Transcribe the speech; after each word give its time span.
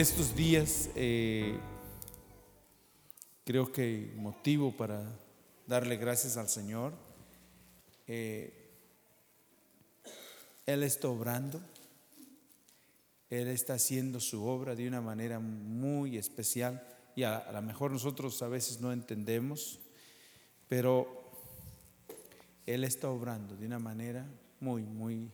estos 0.00 0.36
días 0.36 0.90
eh, 0.94 1.58
creo 3.44 3.72
que 3.72 4.12
motivo 4.14 4.76
para 4.76 5.02
darle 5.66 5.96
gracias 5.96 6.36
al 6.36 6.48
Señor. 6.48 6.92
Eh, 8.06 8.70
él 10.66 10.84
está 10.84 11.08
obrando, 11.08 11.60
Él 13.28 13.48
está 13.48 13.74
haciendo 13.74 14.20
su 14.20 14.46
obra 14.46 14.76
de 14.76 14.86
una 14.86 15.00
manera 15.00 15.40
muy 15.40 16.16
especial 16.16 16.80
y 17.16 17.24
a, 17.24 17.36
a 17.36 17.50
lo 17.50 17.62
mejor 17.62 17.90
nosotros 17.90 18.40
a 18.42 18.48
veces 18.48 18.80
no 18.80 18.92
entendemos, 18.92 19.80
pero 20.68 21.32
Él 22.66 22.84
está 22.84 23.10
obrando 23.10 23.56
de 23.56 23.66
una 23.66 23.80
manera 23.80 24.24
muy, 24.60 24.84
muy, 24.84 25.32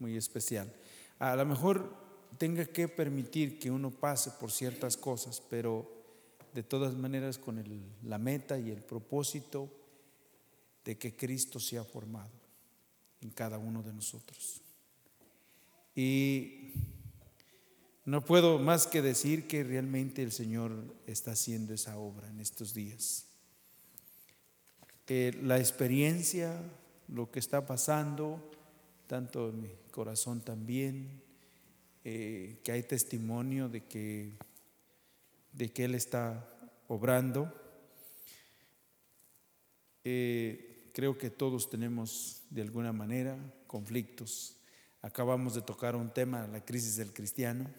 muy 0.00 0.16
especial. 0.16 0.74
A 1.20 1.36
lo 1.36 1.46
mejor 1.46 1.99
tenga 2.40 2.64
que 2.64 2.88
permitir 2.88 3.58
que 3.58 3.70
uno 3.70 3.90
pase 3.90 4.30
por 4.30 4.50
ciertas 4.50 4.96
cosas, 4.96 5.42
pero 5.50 5.86
de 6.54 6.62
todas 6.62 6.94
maneras 6.94 7.36
con 7.36 7.62
la 8.02 8.16
meta 8.16 8.58
y 8.58 8.70
el 8.70 8.82
propósito 8.82 9.68
de 10.82 10.96
que 10.96 11.14
Cristo 11.14 11.60
sea 11.60 11.84
formado 11.84 12.30
en 13.20 13.28
cada 13.28 13.58
uno 13.58 13.82
de 13.82 13.92
nosotros. 13.92 14.62
Y 15.94 16.72
no 18.06 18.24
puedo 18.24 18.58
más 18.58 18.86
que 18.86 19.02
decir 19.02 19.46
que 19.46 19.62
realmente 19.62 20.22
el 20.22 20.32
Señor 20.32 20.72
está 21.06 21.32
haciendo 21.32 21.74
esa 21.74 21.98
obra 21.98 22.26
en 22.30 22.40
estos 22.40 22.72
días. 22.72 23.26
Eh, 25.08 25.38
la 25.42 25.58
experiencia, 25.58 26.58
lo 27.06 27.30
que 27.30 27.38
está 27.38 27.66
pasando, 27.66 28.50
tanto 29.06 29.50
en 29.50 29.60
mi 29.60 29.68
corazón 29.90 30.40
también, 30.40 31.28
eh, 32.04 32.60
que 32.64 32.72
hay 32.72 32.82
testimonio 32.82 33.68
de 33.68 33.84
que, 33.84 34.38
de 35.52 35.72
que 35.72 35.84
Él 35.84 35.94
está 35.94 36.48
obrando. 36.88 37.52
Eh, 40.04 40.90
creo 40.94 41.18
que 41.18 41.30
todos 41.30 41.68
tenemos 41.70 42.42
de 42.50 42.62
alguna 42.62 42.92
manera 42.92 43.38
conflictos. 43.66 44.56
Acabamos 45.02 45.54
de 45.54 45.62
tocar 45.62 45.96
un 45.96 46.12
tema, 46.12 46.46
la 46.46 46.64
crisis 46.64 46.96
del 46.96 47.12
cristiano, 47.12 47.70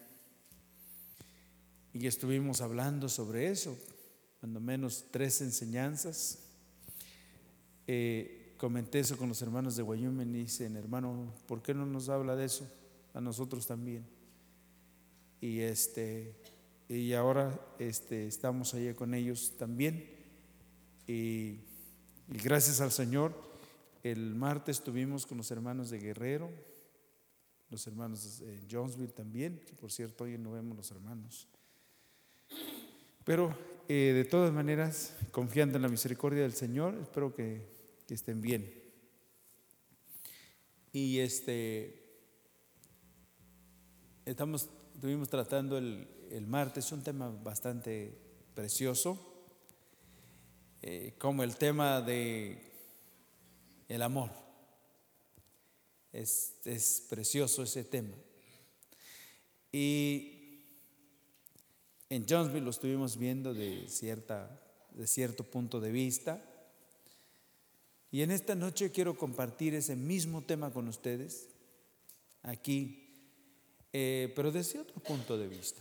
y 1.92 2.06
estuvimos 2.06 2.60
hablando 2.60 3.08
sobre 3.08 3.50
eso, 3.50 3.78
cuando 4.40 4.60
menos 4.60 5.04
tres 5.10 5.40
enseñanzas. 5.42 6.38
Eh, 7.86 8.54
comenté 8.56 9.00
eso 9.00 9.16
con 9.16 9.28
los 9.28 9.42
hermanos 9.42 9.76
de 9.76 9.82
Guayumen 9.82 10.34
y 10.34 10.44
dicen, 10.44 10.76
hermano, 10.76 11.34
¿por 11.46 11.62
qué 11.62 11.74
no 11.74 11.84
nos 11.84 12.08
habla 12.08 12.34
de 12.34 12.46
eso? 12.46 12.66
A 13.12 13.20
nosotros 13.20 13.66
también. 13.66 14.06
Y 15.42 15.60
este 15.60 16.34
y 16.94 17.14
ahora 17.14 17.58
este, 17.78 18.26
estamos 18.26 18.74
allí 18.74 18.92
con 18.92 19.14
ellos 19.14 19.54
también. 19.56 20.10
Y, 21.06 21.60
gracias 22.28 22.82
al 22.82 22.92
Señor, 22.92 23.32
el 24.02 24.34
martes 24.34 24.76
estuvimos 24.76 25.24
con 25.24 25.38
los 25.38 25.50
hermanos 25.50 25.88
de 25.88 25.98
Guerrero, 25.98 26.50
los 27.70 27.86
hermanos 27.86 28.40
de 28.40 28.60
Jonesville 28.70 29.12
también, 29.12 29.62
por 29.80 29.90
cierto 29.90 30.24
hoy 30.24 30.36
no 30.36 30.52
vemos 30.52 30.76
los 30.76 30.90
hermanos. 30.90 31.48
Pero 33.24 33.56
eh, 33.88 34.12
de 34.14 34.24
todas 34.26 34.52
maneras, 34.52 35.16
confiando 35.30 35.76
en 35.76 35.82
la 35.82 35.88
misericordia 35.88 36.42
del 36.42 36.52
Señor, 36.52 36.94
espero 37.00 37.34
que, 37.34 37.66
que 38.06 38.12
estén 38.12 38.42
bien. 38.42 38.70
Y 40.92 41.20
este, 41.20 42.04
estamos, 44.26 44.68
estuvimos 45.02 45.28
tratando 45.28 45.78
el, 45.78 46.06
el 46.30 46.46
martes 46.46 46.92
un 46.92 47.02
tema 47.02 47.28
bastante 47.28 48.16
precioso, 48.54 49.18
eh, 50.80 51.14
como 51.18 51.42
el 51.42 51.56
tema 51.56 52.00
de 52.00 52.70
el 53.88 54.00
amor. 54.00 54.30
Es, 56.12 56.54
es 56.64 57.04
precioso 57.10 57.64
ese 57.64 57.82
tema. 57.82 58.14
Y 59.72 60.62
en 62.08 62.24
Jonesville 62.24 62.64
lo 62.64 62.70
estuvimos 62.70 63.16
viendo 63.16 63.54
de, 63.54 63.88
cierta, 63.88 64.62
de 64.92 65.08
cierto 65.08 65.42
punto 65.42 65.80
de 65.80 65.90
vista. 65.90 66.40
Y 68.12 68.22
en 68.22 68.30
esta 68.30 68.54
noche 68.54 68.92
quiero 68.92 69.18
compartir 69.18 69.74
ese 69.74 69.96
mismo 69.96 70.42
tema 70.42 70.72
con 70.72 70.86
ustedes, 70.86 71.48
aquí, 72.44 73.01
eh, 73.92 74.32
pero 74.34 74.50
desde 74.50 74.80
otro 74.80 75.00
punto 75.02 75.36
de 75.36 75.48
vista. 75.48 75.80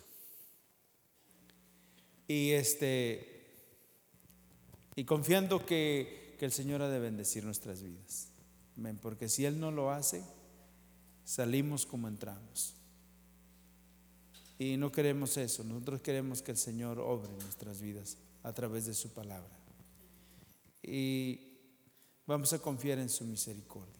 Y 2.28 2.52
este, 2.52 3.32
y 4.96 5.04
confiando 5.06 5.66
que, 5.66 6.36
que 6.40 6.46
el 6.46 6.52
Señor 6.52 6.82
ha 6.82 6.90
de 6.90 7.00
bendecir 7.00 7.44
nuestras 7.44 7.82
vidas. 7.82 8.32
Porque 9.02 9.30
si 9.30 9.46
Él 9.46 9.60
no 9.60 9.72
lo 9.72 9.92
hace, 9.92 10.24
salimos 11.24 11.86
como 11.86 12.08
entramos. 12.08 12.76
Y 14.58 14.78
no 14.78 14.92
queremos 14.92 15.38
eso, 15.38 15.64
nosotros 15.64 16.02
queremos 16.02 16.42
que 16.42 16.52
el 16.52 16.58
Señor 16.58 17.00
obre 17.00 17.32
nuestras 17.42 17.82
vidas 17.82 18.18
a 18.44 18.54
través 18.54 18.86
de 18.86 18.94
su 18.94 19.10
palabra. 19.10 19.50
Y 20.84 21.58
vamos 22.28 22.54
a 22.54 22.60
confiar 22.60 23.00
en 23.00 23.10
su 23.10 23.26
misericordia. 23.26 23.96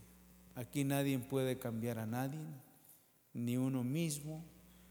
Aquí 0.56 0.84
nadie 0.84 1.18
puede 1.18 1.58
cambiar 1.58 1.98
a 1.98 2.06
nadie, 2.06 2.40
ni 3.34 3.58
uno 3.58 3.84
mismo, 3.84 4.46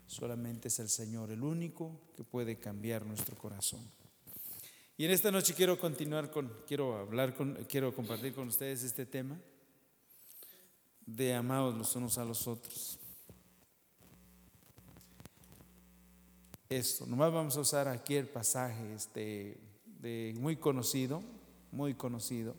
solamente 0.07 0.69
es 0.69 0.79
el 0.79 0.89
Señor 0.89 1.31
el 1.31 1.43
único 1.43 2.01
que 2.17 2.25
puede 2.25 2.59
cambiar 2.59 3.07
nuestro 3.07 3.37
corazón. 3.37 3.81
Y 4.97 5.05
en 5.07 5.13
esta 5.13 5.31
noche 5.31 5.55
quiero 5.55 5.79
continuar 5.79 6.31
con, 6.31 6.53
quiero 6.67 6.99
hablar 6.99 7.35
con, 7.35 7.55
quiero 7.69 7.95
compartir 7.95 8.35
con 8.35 8.49
ustedes 8.49 8.83
este 8.83 9.07
tema 9.07 9.41
de 11.07 11.35
amados 11.35 11.75
los 11.75 11.97
unos 11.97 12.19
a 12.19 12.25
los 12.25 12.47
otros. 12.47 12.99
Esto, 16.69 17.07
nomás 17.07 17.33
vamos 17.33 17.57
a 17.57 17.61
usar 17.61 17.89
aquí 17.89 18.15
el 18.15 18.29
pasaje 18.29 18.95
este, 18.95 19.59
de, 19.87 20.35
muy 20.39 20.57
conocido, 20.57 21.23
muy 21.73 21.95
conocido. 21.95 22.55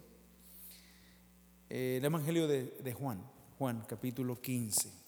Eh, 1.69 1.97
el 1.97 2.05
Evangelio 2.05 2.47
de, 2.47 2.63
de 2.83 2.93
Juan, 2.93 3.21
Juan 3.57 3.85
capítulo 3.87 4.41
15. 4.41 5.00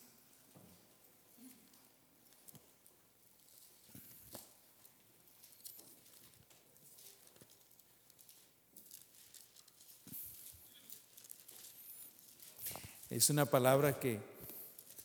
Es 13.14 13.30
una 13.30 13.46
palabra 13.46 14.00
que, 14.00 14.20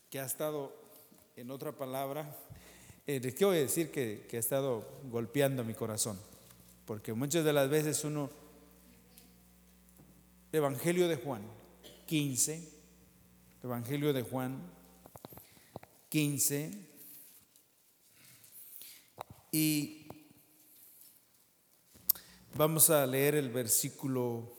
que 0.09 0.19
ha 0.19 0.25
estado 0.25 0.75
en 1.37 1.51
otra 1.51 1.73
palabra. 1.73 2.35
Eh, 3.07 3.21
les 3.21 3.35
quiero 3.35 3.53
decir 3.53 3.91
que, 3.91 4.25
que 4.31 4.39
ha 4.39 4.41
estado 4.41 4.83
golpeando 5.11 5.63
mi 5.63 5.75
corazón, 5.75 6.19
porque 6.87 7.13
muchas 7.13 7.45
de 7.45 7.53
las 7.53 7.69
veces 7.69 8.03
uno, 8.05 8.31
Evangelio 10.53 11.07
de 11.07 11.17
Juan 11.17 11.43
15, 12.07 12.67
Evangelio 13.63 14.15
de 14.15 14.23
Juan 14.23 14.59
15, 16.09 16.71
y 19.53 20.09
vamos 22.55 22.89
a 22.89 23.07
leer 23.07 23.35
el 23.35 23.51
versículo, 23.51 24.57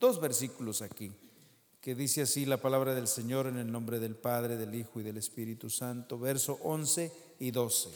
dos 0.00 0.20
versículos 0.20 0.82
aquí 0.82 1.12
que 1.80 1.94
dice 1.94 2.22
así 2.22 2.44
la 2.44 2.58
palabra 2.58 2.94
del 2.94 3.08
Señor 3.08 3.46
en 3.46 3.56
el 3.56 3.72
nombre 3.72 3.98
del 4.00 4.14
Padre, 4.14 4.56
del 4.56 4.74
Hijo 4.74 5.00
y 5.00 5.02
del 5.02 5.16
Espíritu 5.16 5.70
Santo, 5.70 6.18
verso 6.18 6.58
11 6.62 7.10
y 7.38 7.50
12, 7.50 7.88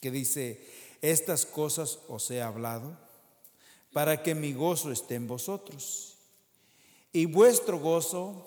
que 0.00 0.10
dice, 0.10 0.66
estas 1.00 1.46
cosas 1.46 2.00
os 2.08 2.28
he 2.30 2.42
hablado 2.42 2.98
para 3.92 4.22
que 4.22 4.34
mi 4.34 4.52
gozo 4.52 4.90
esté 4.90 5.14
en 5.14 5.28
vosotros 5.28 6.16
y 7.12 7.26
vuestro 7.26 7.78
gozo 7.78 8.46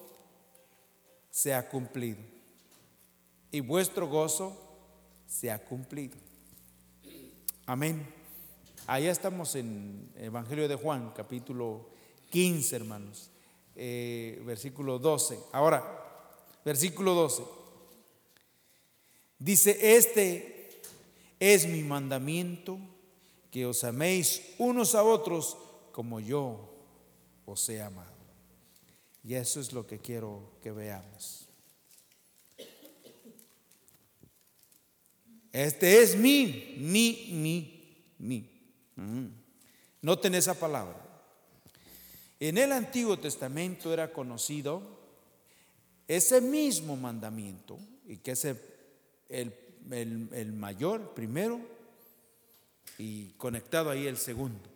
se 1.30 1.53
ha 1.53 1.69
cumplido. 1.69 2.19
Y 3.53 3.62
vuestro 3.62 4.07
gozo 4.07 4.57
se 5.27 5.51
ha 5.51 5.63
cumplido. 5.63 6.18
Amén. 7.65 8.06
Allá 8.88 9.12
estamos 9.12 9.56
en 9.56 10.12
Evangelio 10.15 10.68
de 10.68 10.75
Juan, 10.75 11.13
capítulo 11.15 11.89
15, 12.31 12.75
hermanos 12.75 13.31
eh, 13.75 14.41
versículo 14.45 15.00
12. 15.00 15.39
Ahora, 15.51 15.83
versículo 16.63 17.13
12. 17.13 17.44
Dice, 19.39 19.97
este 19.97 20.81
es 21.39 21.68
mi 21.68 21.81
mandamiento, 21.83 22.77
que 23.50 23.65
os 23.65 23.83
améis 23.83 24.41
unos 24.59 24.95
a 24.95 25.03
otros 25.03 25.57
como 25.91 26.19
yo 26.19 26.69
os 27.45 27.68
he 27.69 27.81
amado. 27.81 28.12
Y 29.23 29.33
eso 29.35 29.59
es 29.59 29.74
lo 29.74 29.85
que 29.85 30.00
quiero 30.00 30.51
que 30.63 30.71
veamos. 30.71 31.47
Este 35.51 36.01
es 36.01 36.15
mi, 36.15 36.75
mi, 36.77 37.27
mi, 37.33 38.06
mi. 38.17 38.50
Mm. 38.95 39.27
Noten 40.01 40.35
esa 40.35 40.53
palabra. 40.53 41.11
En 42.41 42.57
el 42.57 42.71
Antiguo 42.71 43.19
Testamento 43.19 43.93
era 43.93 44.11
conocido 44.11 44.81
ese 46.07 46.41
mismo 46.41 46.97
mandamiento, 46.97 47.77
y 48.07 48.17
que 48.17 48.31
es 48.31 48.47
el, 49.29 50.53
mayor 50.53 51.13
primero 51.13 51.61
y 52.97 53.27
conectado 53.33 53.91
ahí 53.91 54.07
el 54.07 54.17
segundo. 54.17 54.67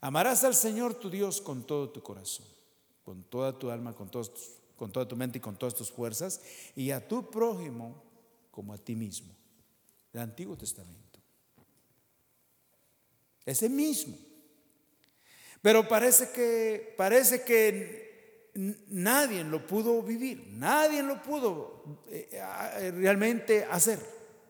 Amarás 0.00 0.42
al 0.42 0.56
Señor 0.56 0.94
tu 0.94 1.10
Dios 1.10 1.40
con 1.40 1.62
todo 1.62 1.90
tu 1.90 2.02
corazón, 2.02 2.46
con 3.04 3.22
toda 3.22 3.56
tu 3.56 3.70
alma, 3.70 3.94
con, 3.94 4.10
con 4.74 4.90
toda 4.90 5.06
tu 5.06 5.14
mente 5.14 5.38
y 5.38 5.40
con 5.40 5.56
todas 5.56 5.76
tus 5.76 5.92
fuerzas, 5.92 6.40
y 6.74 6.90
a 6.90 7.06
tu 7.06 7.30
prójimo 7.30 8.02
como 8.50 8.72
a 8.72 8.78
ti 8.78 8.96
mismo. 8.96 9.32
El 10.12 10.22
Antiguo 10.22 10.56
Testamento. 10.56 11.20
Ese 13.46 13.68
mismo. 13.68 14.29
Pero 15.62 15.86
parece 15.86 16.30
que, 16.30 16.94
parece 16.96 17.42
que 17.42 18.50
nadie 18.88 19.44
lo 19.44 19.66
pudo 19.66 20.02
vivir, 20.02 20.46
nadie 20.48 21.02
lo 21.02 21.22
pudo 21.22 22.02
eh, 22.10 22.92
realmente 22.94 23.64
hacer, 23.64 24.00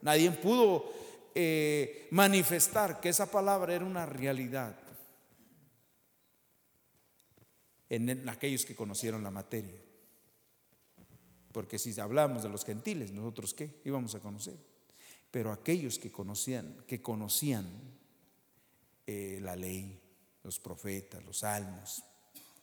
nadie 0.02 0.30
pudo 0.30 0.92
eh, 1.34 2.08
manifestar 2.10 3.00
que 3.00 3.08
esa 3.08 3.30
palabra 3.30 3.74
era 3.74 3.84
una 3.84 4.06
realidad 4.06 4.76
en 7.88 8.28
aquellos 8.28 8.64
que 8.64 8.76
conocieron 8.76 9.24
la 9.24 9.32
materia. 9.32 9.80
Porque 11.52 11.78
si 11.78 11.98
hablamos 12.00 12.44
de 12.44 12.48
los 12.48 12.64
gentiles, 12.64 13.10
nosotros 13.10 13.52
qué 13.54 13.80
íbamos 13.84 14.14
a 14.14 14.20
conocer. 14.20 14.54
Pero 15.30 15.52
aquellos 15.52 15.98
que 15.98 16.10
conocían, 16.10 16.84
que 16.86 17.02
conocían 17.02 17.66
eh, 19.06 19.38
la 19.42 19.56
ley, 19.56 19.98
los 20.42 20.58
profetas, 20.58 21.24
los 21.24 21.38
salmos, 21.38 22.02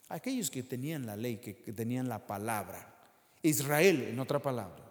aquellos 0.09 0.49
que 0.49 0.63
tenían 0.63 1.05
la 1.05 1.15
ley, 1.15 1.37
que, 1.37 1.55
que 1.55 1.73
tenían 1.73 2.07
la 2.09 2.25
palabra, 2.25 2.95
Israel 3.41 4.03
en 4.03 4.19
otra 4.19 4.41
palabra. 4.41 4.83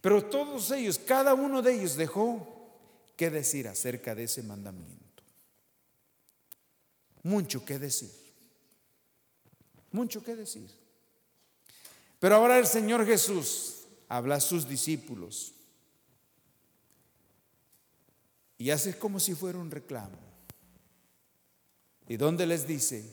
Pero 0.00 0.24
todos 0.24 0.70
ellos, 0.70 0.98
cada 0.98 1.34
uno 1.34 1.60
de 1.62 1.74
ellos 1.74 1.96
dejó 1.96 2.54
que 3.16 3.30
decir 3.30 3.66
acerca 3.66 4.14
de 4.14 4.24
ese 4.24 4.42
mandamiento. 4.42 5.24
Mucho 7.24 7.64
que 7.64 7.78
decir. 7.78 8.12
Mucho 9.90 10.22
que 10.22 10.36
decir. 10.36 10.70
Pero 12.20 12.36
ahora 12.36 12.58
el 12.58 12.66
Señor 12.66 13.04
Jesús 13.04 13.86
habla 14.08 14.36
a 14.36 14.40
sus 14.40 14.68
discípulos 14.68 15.52
y 18.56 18.70
hace 18.70 18.98
como 18.98 19.20
si 19.20 19.34
fuera 19.34 19.58
un 19.58 19.70
reclamo. 19.70 20.27
¿Y 22.08 22.16
dónde 22.16 22.46
les 22.46 22.66
dice? 22.66 23.04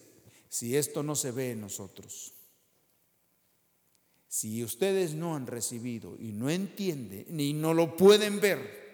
Si 0.50 0.76
esto 0.76 1.04
no 1.04 1.16
se 1.16 1.32
ve 1.32 1.52
en 1.52 1.62
nosotros, 1.62 2.34
si 4.28 4.64
ustedes 4.64 5.14
no 5.14 5.36
han 5.36 5.48
recibido 5.48 6.16
y 6.18 6.32
no 6.32 6.50
entienden 6.50 7.26
ni 7.30 7.54
no 7.54 7.74
lo 7.74 7.96
pueden 7.98 8.40
ver, 8.40 8.86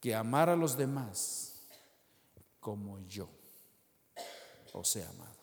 que 0.00 0.14
amar 0.14 0.48
a 0.48 0.56
los 0.56 0.76
demás 0.76 1.54
como 2.60 3.00
yo 3.08 3.28
os 4.72 4.94
he 4.94 5.02
amado. 5.02 5.38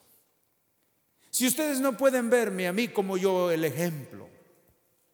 Si 1.30 1.46
ustedes 1.46 1.82
no 1.82 1.98
pueden 1.98 2.30
verme 2.30 2.68
a 2.68 2.72
mí 2.72 2.88
como 2.88 3.18
yo 3.18 3.52
el 3.52 3.66
ejemplo 3.66 4.30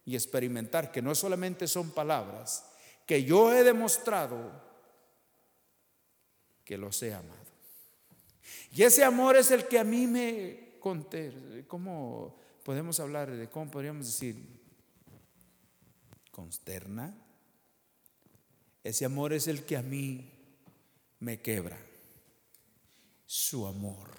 y 0.04 0.14
experimentar 0.14 0.92
que 0.92 1.02
no 1.02 1.16
solamente 1.16 1.66
son 1.66 1.90
palabras, 1.90 2.64
que 3.06 3.24
yo 3.24 3.52
he 3.52 3.64
demostrado 3.64 4.71
que 6.64 6.76
los 6.76 7.02
he 7.02 7.14
amado. 7.14 7.42
Y 8.74 8.82
ese 8.82 9.04
amor 9.04 9.36
es 9.36 9.50
el 9.50 9.66
que 9.68 9.78
a 9.78 9.84
mí 9.84 10.06
me 10.06 10.76
conté. 10.80 11.64
¿Cómo 11.66 12.36
podemos 12.64 13.00
hablar 13.00 13.30
de 13.30 13.48
cómo 13.48 13.70
podríamos 13.70 14.06
decir? 14.06 14.36
Consterna. 16.30 17.14
Ese 18.82 19.04
amor 19.04 19.32
es 19.32 19.46
el 19.46 19.64
que 19.64 19.76
a 19.76 19.82
mí 19.82 20.30
me 21.20 21.40
quebra. 21.40 21.78
Su 23.26 23.66
amor. 23.66 24.10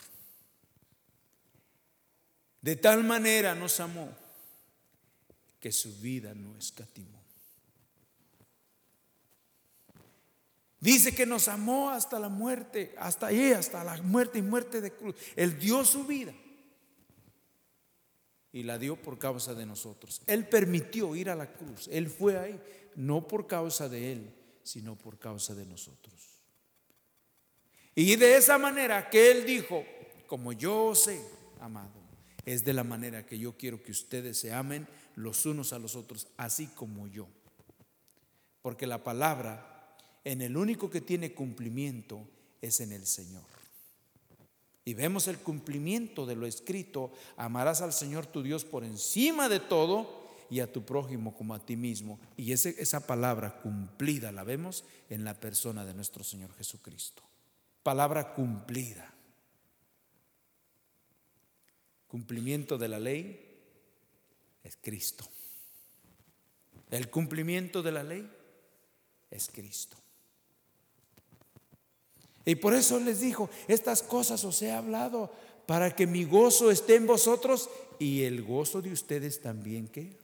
De 2.61 2.77
tal 2.77 3.03
manera 3.03 3.53
nos 3.55 3.79
amó 3.79 4.09
que 5.59 5.71
su 5.71 5.99
vida 5.99 6.33
no 6.33 6.57
escatimó. 6.57 7.22
Dice 10.83 11.15
que 11.15 11.25
nos 11.25 11.47
amó 11.47 11.91
hasta 11.91 12.19
la 12.19 12.27
muerte, 12.27 12.93
hasta 12.97 13.27
ahí, 13.27 13.53
hasta 13.53 13.85
la 13.85 14.01
muerte 14.01 14.39
y 14.39 14.41
muerte 14.41 14.81
de 14.81 14.91
cruz. 14.91 15.15
Él 15.37 15.57
dio 15.57 15.85
su 15.85 16.03
vida 16.03 16.33
y 18.51 18.63
la 18.63 18.77
dio 18.77 19.01
por 19.01 19.17
causa 19.17 19.53
de 19.53 19.65
nosotros. 19.65 20.21
Él 20.27 20.45
permitió 20.45 21.15
ir 21.15 21.29
a 21.29 21.35
la 21.35 21.53
cruz. 21.53 21.87
Él 21.89 22.09
fue 22.09 22.37
ahí, 22.37 22.59
no 22.97 23.25
por 23.25 23.47
causa 23.47 23.87
de 23.87 24.11
Él, 24.11 24.35
sino 24.61 24.97
por 24.97 25.17
causa 25.17 25.55
de 25.55 25.65
nosotros. 25.65 26.41
Y 27.95 28.17
de 28.17 28.35
esa 28.35 28.57
manera 28.57 29.09
que 29.09 29.31
Él 29.31 29.45
dijo, 29.45 29.85
como 30.27 30.51
yo 30.51 30.95
sé, 30.95 31.25
amado, 31.61 31.93
es 32.43 32.65
de 32.65 32.73
la 32.73 32.83
manera 32.83 33.25
que 33.25 33.39
yo 33.39 33.55
quiero 33.55 33.81
que 33.81 33.93
ustedes 33.93 34.37
se 34.37 34.51
amen 34.51 34.85
los 35.15 35.45
unos 35.45 35.71
a 35.71 35.79
los 35.79 35.95
otros, 35.95 36.27
así 36.35 36.67
como 36.67 37.07
yo. 37.07 37.29
Porque 38.61 38.85
la 38.85 39.01
palabra, 39.01 39.72
en 40.23 40.41
el 40.41 40.57
único 40.57 40.89
que 40.89 41.01
tiene 41.01 41.33
cumplimiento, 41.33 42.27
es 42.61 42.79
en 42.79 42.91
el 42.91 43.05
Señor. 43.05 43.43
Y 44.85 44.93
vemos 44.93 45.27
el 45.27 45.37
cumplimiento 45.37 46.25
de 46.25 46.35
lo 46.35 46.45
escrito, 46.45 47.11
amarás 47.37 47.81
al 47.81 47.93
Señor 47.93 48.25
tu 48.25 48.43
Dios 48.43 48.65
por 48.65 48.83
encima 48.83 49.47
de 49.49 49.59
todo 49.59 50.23
y 50.49 50.59
a 50.59 50.71
tu 50.71 50.85
prójimo 50.85 51.35
como 51.35 51.53
a 51.53 51.65
ti 51.65 51.75
mismo. 51.75 52.19
Y 52.37 52.51
esa 52.51 53.07
palabra 53.07 53.61
cumplida 53.61 54.31
la 54.31 54.43
vemos 54.43 54.83
en 55.09 55.23
la 55.23 55.39
persona 55.39 55.85
de 55.85 55.93
nuestro 55.93 56.23
Señor 56.23 56.53
Jesucristo. 56.55 57.23
Palabra 57.81 58.33
cumplida 58.33 59.13
cumplimiento 62.13 62.77
de 62.77 62.87
la 62.87 62.99
ley 62.99 63.57
es 64.63 64.77
Cristo. 64.79 65.25
El 66.91 67.09
cumplimiento 67.09 67.81
de 67.81 67.91
la 67.91 68.03
ley 68.03 68.31
es 69.31 69.49
Cristo. 69.51 69.97
Y 72.45 72.55
por 72.55 72.73
eso 72.73 72.99
les 72.99 73.21
dijo, 73.21 73.49
estas 73.67 74.03
cosas 74.03 74.43
os 74.43 74.61
he 74.61 74.71
hablado 74.71 75.31
para 75.65 75.95
que 75.95 76.07
mi 76.07 76.25
gozo 76.25 76.71
esté 76.71 76.95
en 76.95 77.07
vosotros 77.07 77.69
y 77.99 78.23
el 78.23 78.43
gozo 78.43 78.81
de 78.81 78.91
ustedes 78.91 79.41
también 79.41 79.87
que 79.87 80.17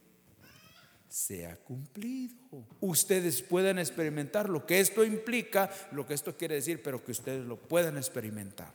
sea 1.07 1.57
cumplido. 1.57 2.35
Ustedes 2.81 3.41
puedan 3.41 3.79
experimentar 3.79 4.49
lo 4.49 4.65
que 4.65 4.79
esto 4.79 5.03
implica, 5.03 5.71
lo 5.91 6.05
que 6.05 6.13
esto 6.13 6.35
quiere 6.37 6.55
decir, 6.55 6.83
pero 6.83 7.03
que 7.03 7.11
ustedes 7.11 7.45
lo 7.45 7.57
puedan 7.57 7.97
experimentar. 7.97 8.73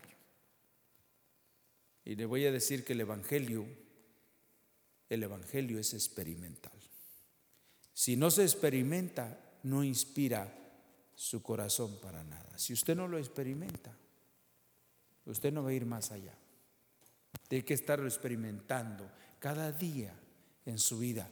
Y 2.04 2.16
le 2.16 2.26
voy 2.26 2.44
a 2.46 2.52
decir 2.52 2.84
que 2.84 2.92
el 2.94 3.00
Evangelio, 3.00 3.66
el 5.08 5.22
Evangelio 5.22 5.78
es 5.78 5.94
experimental. 5.94 6.72
Si 7.92 8.16
no 8.16 8.30
se 8.30 8.42
experimenta, 8.42 9.38
no 9.62 9.84
inspira 9.84 10.63
su 11.14 11.42
corazón 11.42 11.98
para 12.00 12.22
nada. 12.24 12.58
Si 12.58 12.72
usted 12.72 12.96
no 12.96 13.08
lo 13.08 13.18
experimenta, 13.18 13.96
usted 15.26 15.52
no 15.52 15.62
va 15.62 15.70
a 15.70 15.74
ir 15.74 15.86
más 15.86 16.12
allá. 16.12 16.34
Tiene 17.48 17.64
que 17.64 17.74
estarlo 17.74 18.06
experimentando 18.06 19.10
cada 19.38 19.72
día 19.72 20.14
en 20.66 20.78
su 20.78 20.98
vida. 20.98 21.28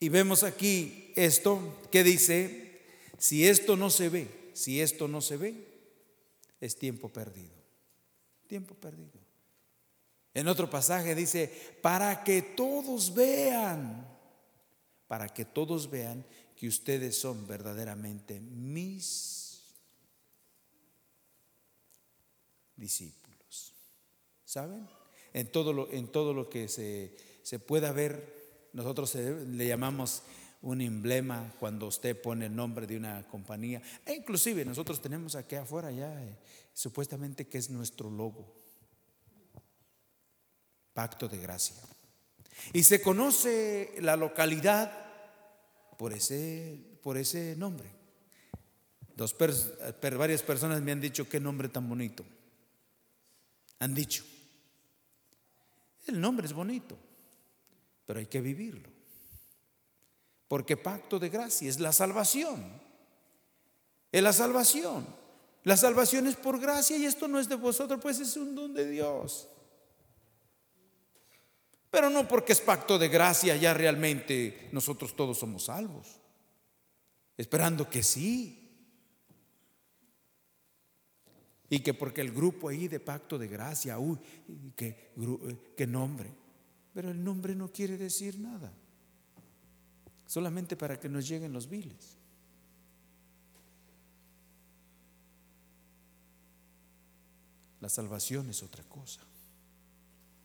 Y 0.00 0.08
vemos 0.08 0.42
aquí 0.42 1.12
esto 1.16 1.80
que 1.90 2.02
dice, 2.02 2.82
si 3.18 3.46
esto 3.46 3.76
no 3.76 3.90
se 3.90 4.08
ve, 4.08 4.50
si 4.52 4.80
esto 4.80 5.08
no 5.08 5.20
se 5.20 5.36
ve, 5.36 5.66
es 6.60 6.76
tiempo 6.76 7.08
perdido. 7.08 7.54
Tiempo 8.46 8.74
perdido. 8.74 9.18
En 10.34 10.48
otro 10.48 10.68
pasaje 10.68 11.14
dice, 11.14 11.78
para 11.80 12.24
que 12.24 12.42
todos 12.42 13.14
vean, 13.14 14.06
para 15.06 15.28
que 15.28 15.44
todos 15.44 15.88
vean 15.88 16.24
que 16.64 16.68
ustedes 16.68 17.14
son 17.14 17.46
verdaderamente 17.46 18.40
mis 18.40 19.60
discípulos. 22.74 23.74
¿Saben? 24.46 24.88
En 25.34 25.52
todo 25.52 25.74
lo, 25.74 25.92
en 25.92 26.08
todo 26.08 26.32
lo 26.32 26.48
que 26.48 26.68
se, 26.68 27.14
se 27.42 27.58
pueda 27.58 27.92
ver, 27.92 28.70
nosotros 28.72 29.14
le 29.14 29.66
llamamos 29.66 30.22
un 30.62 30.80
emblema 30.80 31.52
cuando 31.60 31.88
usted 31.88 32.18
pone 32.18 32.46
el 32.46 32.56
nombre 32.56 32.86
de 32.86 32.96
una 32.96 33.28
compañía. 33.28 33.82
E 34.06 34.14
inclusive 34.14 34.64
nosotros 34.64 35.02
tenemos 35.02 35.34
aquí 35.34 35.56
afuera 35.56 35.92
ya 35.92 36.18
eh, 36.24 36.34
supuestamente 36.72 37.46
que 37.46 37.58
es 37.58 37.68
nuestro 37.68 38.08
logo. 38.08 38.54
Pacto 40.94 41.28
de 41.28 41.36
gracia. 41.36 41.76
Y 42.72 42.84
se 42.84 43.02
conoce 43.02 43.96
la 44.00 44.16
localidad 44.16 45.03
por 45.96 46.12
ese, 46.12 46.80
por 47.02 47.16
ese 47.16 47.56
nombre. 47.56 47.90
Dos 49.16 49.36
varias 50.18 50.42
personas 50.42 50.82
me 50.82 50.92
han 50.92 51.00
dicho 51.00 51.28
qué 51.28 51.38
nombre 51.38 51.68
tan 51.68 51.88
bonito. 51.88 52.24
Han 53.78 53.94
dicho. 53.94 54.24
El 56.06 56.20
nombre 56.20 56.46
es 56.46 56.52
bonito, 56.52 56.98
pero 58.06 58.18
hay 58.18 58.26
que 58.26 58.40
vivirlo. 58.40 58.88
Porque 60.48 60.76
pacto 60.76 61.18
de 61.18 61.28
gracia 61.28 61.68
es 61.68 61.80
la 61.80 61.92
salvación. 61.92 62.62
Es 64.12 64.22
la 64.22 64.32
salvación. 64.32 65.06
La 65.64 65.76
salvación 65.76 66.26
es 66.26 66.36
por 66.36 66.60
gracia 66.60 66.96
y 66.96 67.06
esto 67.06 67.26
no 67.26 67.40
es 67.40 67.48
de 67.48 67.54
vosotros, 67.54 67.98
pues 68.02 68.20
es 68.20 68.36
un 68.36 68.54
don 68.54 68.74
de 68.74 68.88
Dios. 68.88 69.48
Pero 71.94 72.10
no 72.10 72.26
porque 72.26 72.54
es 72.54 72.60
pacto 72.60 72.98
de 72.98 73.08
gracia, 73.08 73.54
ya 73.54 73.72
realmente 73.72 74.68
nosotros 74.72 75.14
todos 75.14 75.38
somos 75.38 75.66
salvos. 75.66 76.20
Esperando 77.36 77.88
que 77.88 78.02
sí. 78.02 78.68
Y 81.70 81.78
que 81.78 81.94
porque 81.94 82.20
el 82.20 82.32
grupo 82.32 82.68
ahí 82.68 82.88
de 82.88 82.98
pacto 82.98 83.38
de 83.38 83.46
gracia, 83.46 84.00
uy, 84.00 84.18
que, 84.74 85.12
que 85.76 85.86
nombre. 85.86 86.32
Pero 86.92 87.12
el 87.12 87.22
nombre 87.22 87.54
no 87.54 87.70
quiere 87.70 87.96
decir 87.96 88.40
nada. 88.40 88.72
Solamente 90.26 90.74
para 90.74 90.98
que 90.98 91.08
nos 91.08 91.28
lleguen 91.28 91.52
los 91.52 91.68
viles. 91.68 92.18
La 97.78 97.88
salvación 97.88 98.50
es 98.50 98.64
otra 98.64 98.82
cosa. 98.82 99.20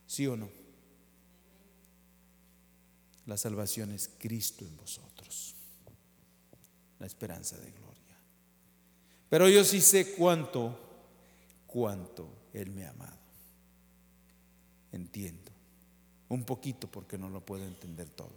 ¿Sí 0.06 0.28
o 0.28 0.38
no? 0.38 0.69
La 3.30 3.38
salvación 3.38 3.92
es 3.92 4.10
Cristo 4.18 4.66
en 4.66 4.76
vosotros. 4.76 5.54
La 6.98 7.06
esperanza 7.06 7.58
de 7.58 7.70
gloria. 7.70 8.18
Pero 9.30 9.48
yo 9.48 9.64
sí 9.64 9.82
sé 9.82 10.16
cuánto, 10.16 10.76
cuánto 11.68 12.28
Él 12.54 12.72
me 12.72 12.86
ha 12.86 12.90
amado. 12.90 13.20
Entiendo. 14.92 15.52
Un 16.30 16.44
poquito 16.44 16.90
porque 16.90 17.20
no 17.20 17.30
lo 17.30 17.46
puedo 17.46 17.64
entender 17.68 18.10
todo. 18.10 18.34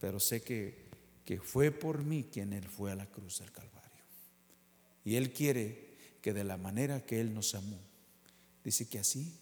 Pero 0.00 0.18
sé 0.18 0.42
que, 0.42 0.88
que 1.24 1.38
fue 1.38 1.70
por 1.70 2.02
mí 2.02 2.24
quien 2.24 2.52
Él 2.52 2.66
fue 2.68 2.90
a 2.90 2.96
la 2.96 3.06
cruz 3.06 3.38
del 3.38 3.52
Calvario. 3.52 4.02
Y 5.04 5.14
Él 5.14 5.32
quiere 5.32 6.18
que 6.20 6.32
de 6.32 6.42
la 6.42 6.56
manera 6.56 7.06
que 7.06 7.20
Él 7.20 7.32
nos 7.32 7.54
amó, 7.54 7.78
dice 8.64 8.88
que 8.88 8.98
así 8.98 9.38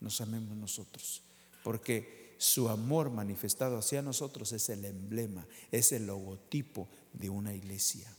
nos 0.00 0.20
amemos 0.20 0.56
nosotros. 0.56 1.22
Porque 1.64 2.25
su 2.38 2.68
amor 2.68 3.10
manifestado 3.10 3.78
hacia 3.78 4.02
nosotros 4.02 4.52
es 4.52 4.68
el 4.68 4.84
emblema, 4.84 5.46
es 5.70 5.92
el 5.92 6.06
logotipo 6.06 6.88
de 7.12 7.30
una 7.30 7.54
iglesia. 7.54 8.10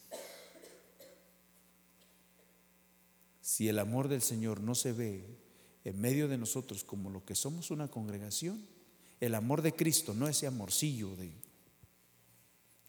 Si 3.42 3.70
el 3.70 3.80
amor 3.80 4.08
del 4.08 4.22
Señor 4.22 4.62
no 4.62 4.76
se 4.76 4.92
ve 4.92 5.26
en 5.84 6.00
medio 6.02 6.28
de 6.28 6.38
nosotros 6.38 6.84
como 6.84 7.10
lo 7.10 7.24
que 7.24 7.36
somos 7.36 7.72
una 7.72 7.88
congregación, 7.88 8.68
el 9.20 9.36
amor 9.36 9.62
de 9.62 9.74
Cristo, 9.74 10.14
no 10.14 10.28
ese 10.28 10.48
amorcillo 10.48 11.16
de 11.16 11.32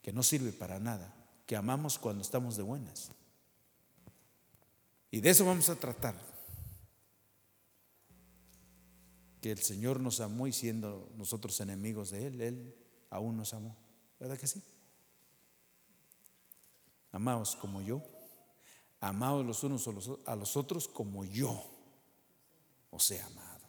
que 0.03 0.13
no 0.13 0.23
sirve 0.23 0.53
para 0.53 0.79
nada, 0.79 1.15
que 1.47 1.57
amamos 1.57 1.99
cuando 1.99 2.23
estamos 2.23 2.57
de 2.57 2.63
buenas. 2.63 3.11
Y 5.11 5.21
de 5.21 5.31
eso 5.31 5.45
vamos 5.45 5.69
a 5.69 5.77
tratar 5.77 6.15
que 9.41 9.53
el 9.53 9.59
Señor 9.59 10.01
nos 10.01 10.21
amó 10.21 10.47
y 10.47 10.53
siendo 10.53 11.11
nosotros 11.17 11.61
enemigos 11.61 12.11
de 12.11 12.27
Él, 12.27 12.41
Él 12.41 12.75
aún 13.11 13.37
nos 13.37 13.55
amó. 13.55 13.77
¿Verdad 14.19 14.39
que 14.39 14.47
sí? 14.47 14.63
Amaos 17.13 17.57
como 17.57 17.81
yo, 17.81 18.03
amaos 19.01 19.47
los 19.47 19.65
unos 19.65 19.89
a 20.27 20.37
los 20.37 20.57
otros 20.57 20.89
como 20.89 21.25
yo 21.25 21.65
os 22.91 23.11
he 23.11 23.21
amado. 23.21 23.67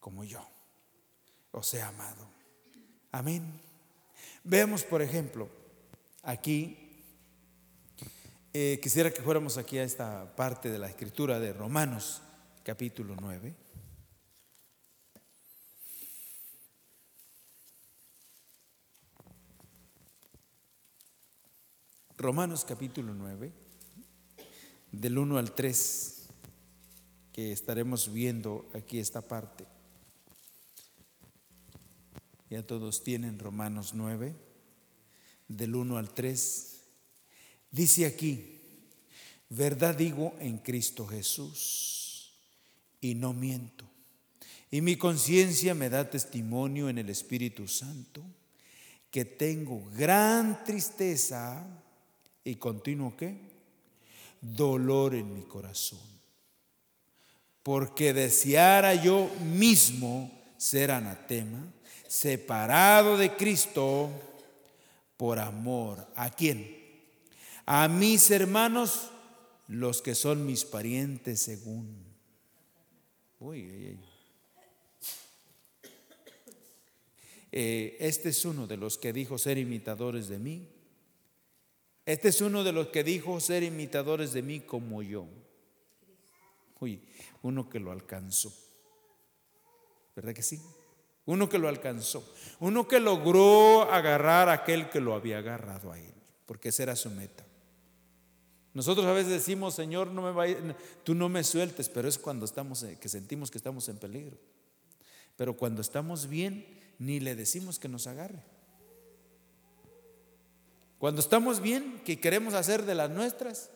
Como 0.00 0.24
yo 0.24 0.44
os 1.52 1.74
he 1.74 1.82
amado. 1.82 2.28
Amén. 3.12 3.60
Veamos, 4.44 4.84
por 4.84 5.02
ejemplo, 5.02 5.48
aquí, 6.22 7.04
eh, 8.52 8.78
quisiera 8.82 9.12
que 9.12 9.22
fuéramos 9.22 9.56
aquí 9.58 9.78
a 9.78 9.84
esta 9.84 10.34
parte 10.36 10.70
de 10.70 10.78
la 10.78 10.88
escritura 10.88 11.38
de 11.38 11.52
Romanos, 11.52 12.22
capítulo 12.64 13.16
9. 13.20 13.67
Romanos 22.18 22.64
capítulo 22.64 23.14
9, 23.14 23.52
del 24.90 25.18
1 25.18 25.38
al 25.38 25.54
3, 25.54 26.26
que 27.32 27.52
estaremos 27.52 28.12
viendo 28.12 28.68
aquí 28.74 28.98
esta 28.98 29.22
parte. 29.22 29.64
Ya 32.50 32.66
todos 32.66 33.04
tienen 33.04 33.38
Romanos 33.38 33.94
9, 33.94 34.34
del 35.46 35.76
1 35.76 35.96
al 35.96 36.12
3. 36.12 36.80
Dice 37.70 38.06
aquí, 38.06 38.58
verdad 39.48 39.94
digo 39.94 40.34
en 40.40 40.58
Cristo 40.58 41.06
Jesús, 41.06 42.34
y 43.00 43.14
no 43.14 43.32
miento. 43.32 43.84
Y 44.72 44.80
mi 44.80 44.96
conciencia 44.96 45.72
me 45.72 45.88
da 45.88 46.10
testimonio 46.10 46.88
en 46.88 46.98
el 46.98 47.10
Espíritu 47.10 47.68
Santo 47.68 48.24
que 49.12 49.24
tengo 49.24 49.88
gran 49.94 50.64
tristeza 50.64 51.64
y 52.48 52.56
continuo 52.56 53.14
qué? 53.14 53.36
Dolor 54.40 55.14
en 55.14 55.34
mi 55.34 55.42
corazón. 55.42 56.00
Porque 57.62 58.14
deseara 58.14 58.94
yo 58.94 59.30
mismo 59.44 60.30
ser 60.56 60.90
anatema, 60.90 61.62
separado 62.06 63.18
de 63.18 63.36
Cristo 63.36 64.10
por 65.18 65.38
amor. 65.38 66.06
¿A 66.14 66.30
quién? 66.30 66.74
A 67.66 67.86
mis 67.86 68.30
hermanos, 68.30 69.10
los 69.66 70.00
que 70.00 70.14
son 70.14 70.46
mis 70.46 70.64
parientes 70.64 71.42
según. 71.42 72.02
Uy, 73.40 73.98
eh, 77.52 77.96
este 78.00 78.30
es 78.30 78.44
uno 78.46 78.66
de 78.66 78.78
los 78.78 78.96
que 78.96 79.12
dijo 79.12 79.36
ser 79.36 79.58
imitadores 79.58 80.28
de 80.28 80.38
mí 80.38 80.77
este 82.08 82.28
es 82.28 82.40
uno 82.40 82.64
de 82.64 82.72
los 82.72 82.86
que 82.86 83.04
dijo 83.04 83.38
ser 83.38 83.62
imitadores 83.62 84.32
de 84.32 84.40
mí 84.40 84.60
como 84.60 85.02
yo. 85.02 85.26
Uy, 86.80 87.02
uno 87.42 87.68
que 87.68 87.78
lo 87.80 87.92
alcanzó. 87.92 88.50
¿Verdad 90.16 90.32
que 90.32 90.42
sí? 90.42 90.58
Uno 91.26 91.50
que 91.50 91.58
lo 91.58 91.68
alcanzó. 91.68 92.26
Uno 92.60 92.88
que 92.88 92.98
logró 92.98 93.82
agarrar 93.92 94.48
a 94.48 94.54
aquel 94.54 94.88
que 94.88 95.00
lo 95.00 95.12
había 95.12 95.36
agarrado 95.36 95.92
a 95.92 95.98
él. 95.98 96.14
Porque 96.46 96.70
esa 96.70 96.84
era 96.84 96.96
su 96.96 97.10
meta. 97.10 97.44
Nosotros 98.72 99.04
a 99.04 99.12
veces 99.12 99.30
decimos, 99.30 99.74
Señor, 99.74 100.08
no 100.08 100.32
me 100.32 100.74
tú 101.04 101.14
no 101.14 101.28
me 101.28 101.44
sueltes, 101.44 101.90
pero 101.90 102.08
es 102.08 102.16
cuando 102.16 102.46
estamos, 102.46 102.84
eh, 102.84 102.96
que 102.98 103.10
sentimos 103.10 103.50
que 103.50 103.58
estamos 103.58 103.86
en 103.90 103.98
peligro. 103.98 104.38
Pero 105.36 105.58
cuando 105.58 105.82
estamos 105.82 106.26
bien, 106.26 106.80
ni 106.98 107.20
le 107.20 107.34
decimos 107.34 107.78
que 107.78 107.90
nos 107.90 108.06
agarre. 108.06 108.42
Cuando 110.98 111.20
estamos 111.20 111.60
bien, 111.60 112.02
que 112.04 112.20
queremos 112.20 112.54
hacer 112.54 112.84
de 112.84 112.94
las 112.94 113.10
nuestras, 113.10 113.70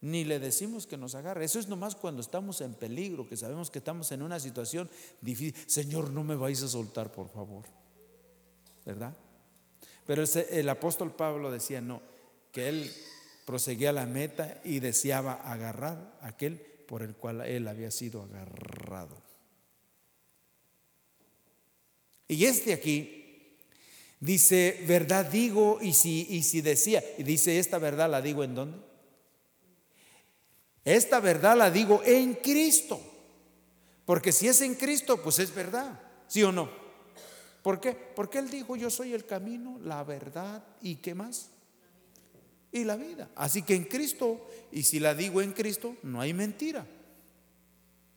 ni 0.00 0.24
le 0.24 0.38
decimos 0.38 0.86
que 0.86 0.96
nos 0.96 1.14
agarre. 1.14 1.44
Eso 1.44 1.58
es 1.58 1.68
nomás 1.68 1.94
cuando 1.94 2.22
estamos 2.22 2.60
en 2.60 2.74
peligro, 2.74 3.28
que 3.28 3.36
sabemos 3.36 3.70
que 3.70 3.78
estamos 3.78 4.10
en 4.12 4.22
una 4.22 4.40
situación 4.40 4.88
difícil. 5.20 5.54
Señor, 5.66 6.10
no 6.10 6.24
me 6.24 6.36
vais 6.36 6.62
a 6.62 6.68
soltar, 6.68 7.12
por 7.12 7.28
favor. 7.28 7.64
¿Verdad? 8.86 9.14
Pero 10.06 10.24
el, 10.24 10.68
apóstol 10.68 11.14
Pablo 11.14 11.50
decía, 11.50 11.80
no, 11.80 12.02
que 12.52 12.68
él 12.68 12.90
proseguía 13.44 13.92
la 13.92 14.06
meta 14.06 14.60
y 14.64 14.80
deseaba 14.80 15.34
agarrar 15.34 16.18
aquel 16.22 16.56
por 16.56 17.02
el 17.02 17.14
cual 17.14 17.42
él 17.42 17.68
había 17.68 17.90
sido 17.90 18.22
agarrado. 18.22 19.16
Y 22.26 22.44
este 22.44 22.72
aquí 22.72 23.19
Dice, 24.20 24.84
verdad 24.86 25.24
digo, 25.24 25.78
y 25.80 25.94
si, 25.94 26.26
y 26.28 26.42
si 26.42 26.60
decía, 26.60 27.02
y 27.16 27.22
dice, 27.22 27.58
esta 27.58 27.78
verdad 27.78 28.10
la 28.10 28.20
digo 28.20 28.44
en 28.44 28.54
dónde? 28.54 28.78
Esta 30.84 31.20
verdad 31.20 31.56
la 31.56 31.70
digo 31.70 32.02
en 32.04 32.34
Cristo. 32.34 33.00
Porque 34.04 34.32
si 34.32 34.46
es 34.46 34.60
en 34.60 34.74
Cristo, 34.74 35.22
pues 35.22 35.38
es 35.38 35.54
verdad, 35.54 35.98
¿sí 36.26 36.42
o 36.42 36.52
no? 36.52 36.68
¿Por 37.62 37.80
qué? 37.80 37.92
Porque 37.92 38.38
Él 38.38 38.50
dijo, 38.50 38.76
yo 38.76 38.90
soy 38.90 39.14
el 39.14 39.24
camino, 39.24 39.78
la 39.82 40.04
verdad 40.04 40.64
y 40.82 40.96
qué 40.96 41.14
más. 41.14 41.50
Y 42.72 42.84
la 42.84 42.96
vida. 42.96 43.30
Así 43.36 43.62
que 43.62 43.74
en 43.74 43.84
Cristo, 43.84 44.48
y 44.70 44.82
si 44.82 45.00
la 45.00 45.14
digo 45.14 45.40
en 45.40 45.52
Cristo, 45.52 45.96
no 46.02 46.20
hay 46.20 46.34
mentira. 46.34 46.86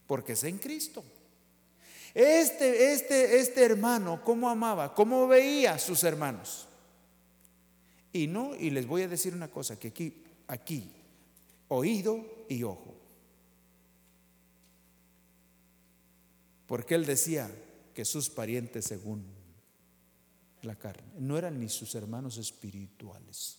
Porque 0.05 0.33
es 0.33 0.43
en 0.43 0.57
Cristo. 0.57 1.03
Este, 2.13 2.93
este, 2.93 3.39
este 3.39 3.63
hermano, 3.63 4.23
¿cómo 4.23 4.49
amaba? 4.49 4.93
¿Cómo 4.93 5.27
veía 5.27 5.73
a 5.73 5.79
sus 5.79 6.03
hermanos? 6.03 6.67
Y 8.11 8.27
no, 8.27 8.55
y 8.55 8.69
les 8.69 8.85
voy 8.85 9.01
a 9.01 9.07
decir 9.07 9.33
una 9.33 9.49
cosa, 9.49 9.79
que 9.79 9.87
aquí, 9.87 10.23
aquí, 10.47 10.91
oído 11.69 12.45
y 12.47 12.61
ojo. 12.63 12.95
Porque 16.67 16.93
él 16.95 17.05
decía 17.05 17.49
que 17.95 18.05
sus 18.05 18.29
parientes 18.29 18.85
según 18.85 19.25
la 20.61 20.75
carne 20.75 21.11
no 21.19 21.37
eran 21.37 21.59
ni 21.59 21.69
sus 21.69 21.95
hermanos 21.95 22.37
espirituales. 22.37 23.57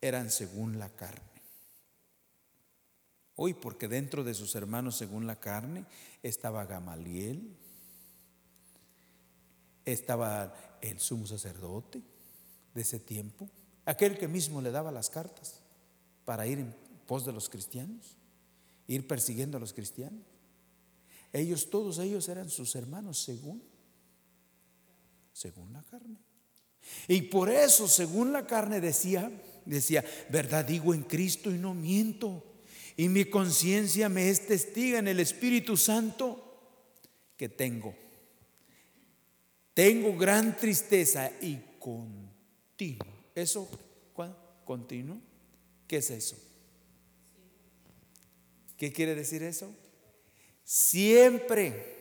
Eran 0.00 0.30
según 0.30 0.80
la 0.80 0.88
carne. 0.88 1.31
Hoy, 3.36 3.54
porque 3.54 3.88
dentro 3.88 4.24
de 4.24 4.34
sus 4.34 4.54
hermanos 4.54 4.96
según 4.96 5.26
la 5.26 5.40
carne 5.40 5.86
estaba 6.22 6.66
Gamaliel, 6.66 7.56
estaba 9.84 10.78
el 10.80 10.98
sumo 11.00 11.26
sacerdote 11.26 12.02
de 12.74 12.80
ese 12.80 12.98
tiempo, 12.98 13.48
aquel 13.84 14.18
que 14.18 14.28
mismo 14.28 14.60
le 14.60 14.70
daba 14.70 14.92
las 14.92 15.10
cartas 15.10 15.60
para 16.24 16.46
ir 16.46 16.58
en 16.58 16.74
pos 17.06 17.24
de 17.24 17.32
los 17.32 17.48
cristianos, 17.48 18.16
ir 18.86 19.06
persiguiendo 19.06 19.56
a 19.56 19.60
los 19.60 19.72
cristianos. 19.72 20.22
Ellos, 21.32 21.70
todos 21.70 21.98
ellos 21.98 22.28
eran 22.28 22.50
sus 22.50 22.74
hermanos 22.76 23.18
según, 23.18 23.62
según 25.32 25.72
la 25.72 25.82
carne. 25.82 26.18
Y 27.08 27.22
por 27.22 27.48
eso, 27.48 27.88
según 27.88 28.32
la 28.32 28.46
carne 28.46 28.80
decía, 28.80 29.30
decía, 29.64 30.04
verdad 30.30 30.64
digo 30.64 30.92
en 30.92 31.02
Cristo 31.02 31.50
y 31.50 31.58
no 31.58 31.74
miento. 31.74 32.51
Y 32.96 33.08
mi 33.08 33.24
conciencia 33.24 34.08
me 34.08 34.28
es 34.28 34.46
testiga 34.46 34.98
en 34.98 35.08
el 35.08 35.20
Espíritu 35.20 35.76
Santo 35.76 36.48
que 37.36 37.48
tengo 37.48 37.94
tengo 39.74 40.16
gran 40.16 40.56
tristeza 40.56 41.30
y 41.40 41.56
continuo. 41.78 43.12
¿Eso 43.34 43.68
continuo? 44.64 45.18
¿Qué 45.86 45.96
es 45.96 46.10
eso? 46.10 46.36
¿Qué 48.76 48.92
quiere 48.92 49.14
decir 49.14 49.42
eso? 49.42 49.74
Siempre. 50.64 52.00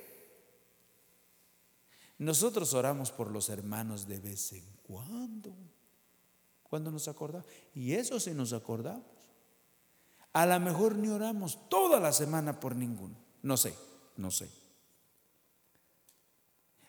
Nosotros 2.17 2.73
oramos 2.73 3.11
por 3.11 3.31
los 3.31 3.49
hermanos 3.49 4.07
de 4.07 4.19
vez 4.19 4.53
en 4.53 4.65
cuando. 4.83 5.55
Cuando 6.63 6.91
nos 6.91 7.07
acordamos. 7.07 7.47
Y 7.73 7.93
eso 7.93 8.19
sí 8.19 8.31
nos 8.31 8.53
acordamos. 8.53 9.05
A 10.33 10.45
lo 10.45 10.59
mejor 10.59 10.95
ni 10.95 11.09
oramos 11.09 11.69
toda 11.69 11.99
la 11.99 12.13
semana 12.13 12.59
por 12.59 12.75
ninguno. 12.75 13.15
No 13.43 13.57
sé, 13.57 13.73
no 14.17 14.31
sé. 14.31 14.49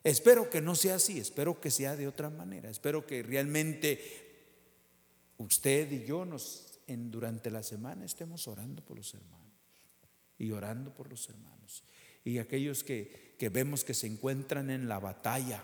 Espero 0.05 0.51
que 0.51 0.61
no 0.61 0.75
sea 0.75 0.97
así, 0.97 1.19
espero 1.19 1.61
que 1.61 1.71
sea 1.71 1.97
de 1.97 2.09
otra 2.09 2.29
manera, 2.29 2.69
espero 2.69 3.07
que 3.07 3.23
realmente 3.23 4.01
usted 5.39 5.91
y 5.93 6.05
yo 6.05 6.25
nos 6.25 6.69
durante 6.89 7.51
la 7.51 7.63
semana 7.63 8.05
estemos 8.05 8.49
orando 8.49 8.85
por 8.85 8.97
los 8.97 9.15
hermanos 9.15 9.53
y 10.37 10.51
orando 10.51 10.93
por 10.93 11.09
los 11.09 11.29
hermanos 11.29 11.85
y 12.25 12.39
aquellos 12.39 12.85
que, 12.85 13.35
que 13.39 13.49
vemos 13.49 13.85
que 13.85 13.95
se 13.95 14.07
encuentran 14.07 14.71
en 14.71 14.89
la 14.89 14.99
batalla, 14.99 15.63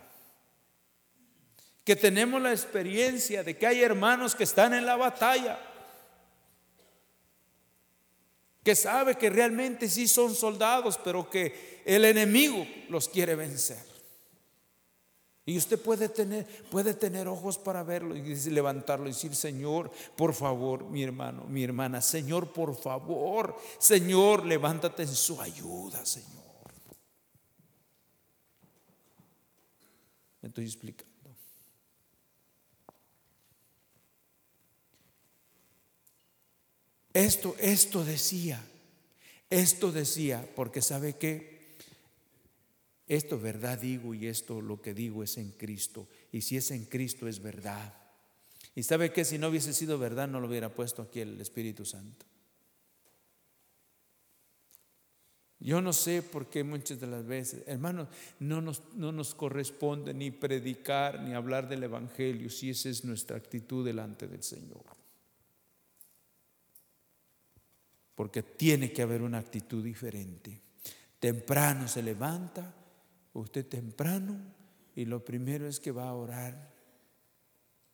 que 1.85 1.97
tenemos 1.97 2.43
la 2.43 2.53
experiencia 2.53 3.43
de 3.43 3.57
que 3.57 3.67
hay 3.67 3.83
hermanos 3.83 4.35
que 4.35 4.45
están 4.45 4.75
en 4.75 4.87
la 4.87 4.97
batalla, 4.97 5.59
que 8.69 8.77
sabe 8.77 9.15
que 9.15 9.31
realmente 9.31 9.89
sí 9.89 10.07
son 10.07 10.35
soldados, 10.35 11.01
pero 11.03 11.31
que 11.31 11.81
el 11.87 12.05
enemigo 12.05 12.67
los 12.91 13.09
quiere 13.09 13.35
vencer. 13.35 13.83
Y 15.47 15.57
usted 15.57 15.81
puede 15.81 16.11
tener, 16.11 16.47
puede 16.71 16.93
tener 16.93 17.29
ojos 17.29 17.57
para 17.57 17.83
verlo 17.83 18.15
y 18.15 18.35
levantarlo 18.51 19.07
y 19.07 19.13
decir, 19.13 19.35
Señor, 19.35 19.91
por 20.19 20.35
favor, 20.35 20.85
mi 20.85 21.03
hermano, 21.03 21.45
mi 21.45 21.65
hermana, 21.65 22.03
Señor, 22.03 22.53
por 22.53 22.77
favor, 22.77 23.57
Señor, 23.79 24.45
levántate 24.45 25.05
en 25.05 25.15
su 25.15 25.41
ayuda, 25.41 26.05
Señor. 26.05 26.29
Me 30.43 30.49
estoy 30.49 30.67
explicando. 30.67 31.18
Esto, 37.15 37.57
esto 37.59 38.05
decía, 38.05 38.63
esto 39.51 39.93
decía, 39.93 40.47
porque 40.55 40.83
sabe 40.83 41.17
que 41.17 41.59
esto 43.09 43.41
verdad 43.41 43.79
digo 43.79 44.15
y 44.15 44.27
esto 44.27 44.61
lo 44.61 44.83
que 44.83 44.93
digo 44.93 45.23
es 45.23 45.39
en 45.39 45.53
Cristo. 45.53 46.07
Y 46.31 46.43
si 46.43 46.59
es 46.59 46.71
en 46.71 46.85
Cristo 46.85 47.27
es 47.27 47.41
verdad. 47.41 47.95
Y 48.75 48.83
sabe 48.83 49.13
que 49.13 49.25
si 49.25 49.39
no 49.39 49.49
hubiese 49.49 49.73
sido 49.73 49.99
verdad 49.99 50.29
no 50.29 50.41
lo 50.41 50.49
hubiera 50.49 50.75
puesto 50.75 51.03
aquí 51.03 51.21
el 51.21 51.41
Espíritu 51.41 51.85
Santo. 51.85 52.27
Yo 55.61 55.81
no 55.81 55.93
sé 55.93 56.23
por 56.23 56.49
qué 56.49 56.63
muchas 56.63 57.01
de 57.01 57.09
las 57.09 57.27
veces, 57.27 57.65
hermanos, 57.67 58.09
no 58.39 58.61
nos, 58.61 58.83
no 58.95 59.11
nos 59.11 59.35
corresponde 59.35 60.15
ni 60.15 60.31
predicar 60.31 61.21
ni 61.21 61.35
hablar 61.35 61.69
del 61.69 61.83
Evangelio 61.83 62.49
si 62.49 62.71
esa 62.71 62.89
es 62.89 63.05
nuestra 63.05 63.37
actitud 63.37 63.85
delante 63.85 64.29
del 64.29 64.45
Señor. 64.45 64.98
Porque 68.19 68.43
tiene 68.43 68.93
que 68.93 69.03
haber 69.03 69.23
una 69.23 69.39
actitud 69.39 69.85
diferente. 69.85 70.61
Temprano 71.21 71.87
se 71.87 72.03
levanta, 72.03 72.75
usted 73.33 73.65
temprano 73.65 74.37
y 74.97 75.05
lo 75.05 75.25
primero 75.25 75.69
es 75.69 75.79
que 75.79 75.93
va 75.93 76.09
a 76.09 76.15
orar 76.15 76.75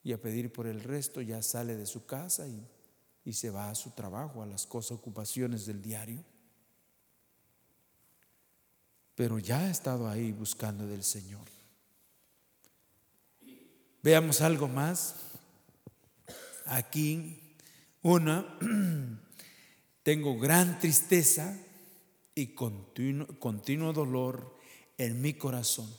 y 0.01 0.13
a 0.13 0.19
pedir 0.19 0.51
por 0.51 0.65
el 0.65 0.81
resto, 0.81 1.21
ya 1.21 1.43
sale 1.43 1.75
de 1.75 1.85
su 1.85 2.07
casa 2.07 2.47
y, 2.47 2.67
y 3.23 3.33
se 3.33 3.51
va 3.51 3.69
a 3.69 3.75
su 3.75 3.91
trabajo, 3.91 4.41
a 4.41 4.47
las 4.47 4.65
cosas, 4.65 4.97
ocupaciones 4.97 5.67
del 5.67 5.79
diario. 5.79 6.25
Pero 9.13 9.37
ya 9.37 9.59
ha 9.59 9.69
estado 9.69 10.09
ahí 10.09 10.31
buscando 10.31 10.87
del 10.87 11.03
Señor. 11.03 11.45
Veamos 14.01 14.41
algo 14.41 14.67
más. 14.67 15.17
Aquí, 16.65 17.57
una, 18.01 18.57
tengo 20.05 20.37
gran 20.37 20.77
tristeza 20.77 21.57
y 22.35 22.53
continuo, 22.53 23.91
dolor 23.91 24.55
en 24.99 25.19
mi 25.19 25.33
corazón, 25.33 25.91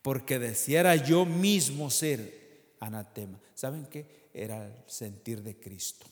porque 0.00 0.38
deseara 0.38 0.96
yo 0.96 1.26
mismo 1.26 1.90
ser 1.90 2.76
anatema. 2.80 3.38
¿Saben 3.54 3.84
qué? 3.90 4.30
Era 4.32 4.66
el 4.66 4.72
sentir 4.86 5.42
de 5.42 5.60
Cristo, 5.60 6.06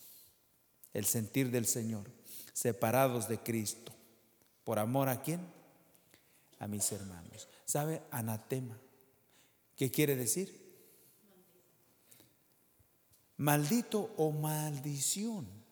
el 0.93 1.07
sentir 1.07 1.51
del 1.51 1.65
Señor, 1.65 2.11
separados 2.53 3.27
de 3.27 3.39
Cristo. 3.39 3.95
¿Por 4.63 4.79
amor 4.79 5.09
a 5.09 5.23
quién? 5.23 5.41
A 6.59 6.69
mis 6.69 6.93
hermanos. 6.93 7.49
¿Sabe? 7.65 8.03
Anatema. 8.11 8.79
¿Qué 9.77 9.91
quiere 9.91 10.15
decir? 10.15 10.55
Maldito 13.39 14.13
o 14.19 14.31
maldición. 14.31 15.66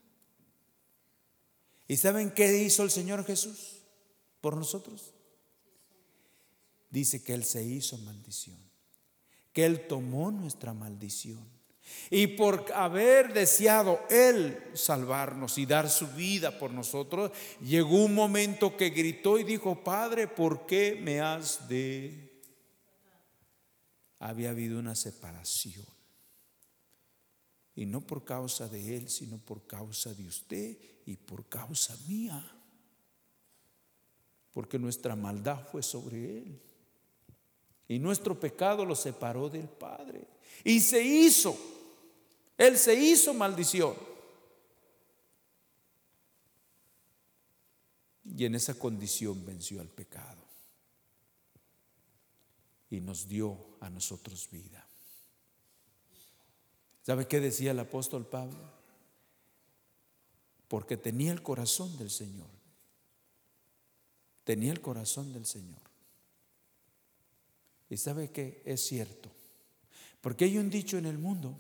¿Y 1.87 1.97
saben 1.97 2.31
qué 2.31 2.63
hizo 2.63 2.83
el 2.83 2.91
Señor 2.91 3.25
Jesús 3.25 3.83
por 4.41 4.57
nosotros? 4.57 5.15
dice 6.95 7.25
que 7.25 7.35
Él 7.35 7.45
se 7.45 7.63
hizo 7.63 7.99
maldición, 7.99 8.57
que 9.53 9.65
Él 9.65 9.89
tomó 9.89 10.31
nuestra 10.31 10.73
maldición. 10.73 11.45
Y 12.09 12.29
por 12.29 12.73
haber 12.73 13.35
deseado 13.35 14.01
Él 14.09 14.63
salvarnos 14.75 15.59
y 15.59 15.67
dar 15.67 15.91
su 15.91 16.07
vida 16.13 16.57
por 16.57 16.71
nosotros, 16.71 17.33
llegó 17.61 18.05
un 18.05 18.15
momento 18.15 18.77
que 18.77 18.91
gritó 18.91 19.39
y 19.39 19.45
dijo, 19.45 19.83
Padre, 19.83 20.29
¿por 20.29 20.67
qué 20.67 20.97
me 21.03 21.21
has 21.21 21.69
de... 21.69 22.41
Había 24.21 24.51
habido 24.51 24.79
una 24.79 24.95
separación. 24.95 25.94
Y 27.77 27.87
no 27.87 28.01
por 28.01 28.25
causa 28.25 28.69
de 28.69 28.97
Él, 28.97 29.09
sino 29.09 29.39
por 29.39 29.67
causa 29.67 30.15
de 30.15 30.27
usted 30.27 30.79
y 31.07 31.17
por 31.17 31.49
causa 31.49 31.97
mía. 32.07 32.53
Porque 34.53 34.79
nuestra 34.79 35.17
maldad 35.17 35.67
fue 35.71 35.83
sobre 35.83 36.39
Él. 36.39 36.61
Y 37.89 37.99
nuestro 37.99 38.39
pecado 38.39 38.85
lo 38.85 38.95
separó 38.95 39.49
del 39.49 39.69
Padre. 39.69 40.27
Y 40.63 40.81
se 40.81 41.03
hizo. 41.03 41.57
Él 42.57 42.79
se 42.79 42.95
hizo 42.95 43.35
maldición. 43.35 43.95
Y 48.25 48.45
en 48.45 48.55
esa 48.55 48.75
condición 48.75 49.45
venció 49.45 49.81
al 49.81 49.89
pecado. 49.89 50.43
Y 52.91 53.01
nos 53.01 53.29
dio 53.29 53.77
a 53.81 53.91
nosotros 53.91 54.49
vida. 54.51 54.87
¿Sabe 57.05 57.29
qué 57.29 57.39
decía 57.39 57.73
el 57.73 57.79
apóstol 57.79 58.27
Pablo? 58.27 58.59
Porque 60.69 60.97
tenía 60.97 61.33
el 61.33 61.43
corazón 61.43 61.99
del 61.99 62.11
Señor. 62.11 62.49
Tenía 64.45 64.73
el 64.73 64.81
corazón 64.81 65.31
del 65.35 65.45
Señor. 65.45 65.83
Y 67.91 67.99
sabe 67.99 68.31
que 68.31 68.63
es 68.65 68.81
cierto. 68.81 69.31
Porque 70.23 70.47
hay 70.47 70.57
un 70.57 70.71
dicho 70.71 70.97
en 70.97 71.05
el 71.05 71.19
mundo 71.19 71.55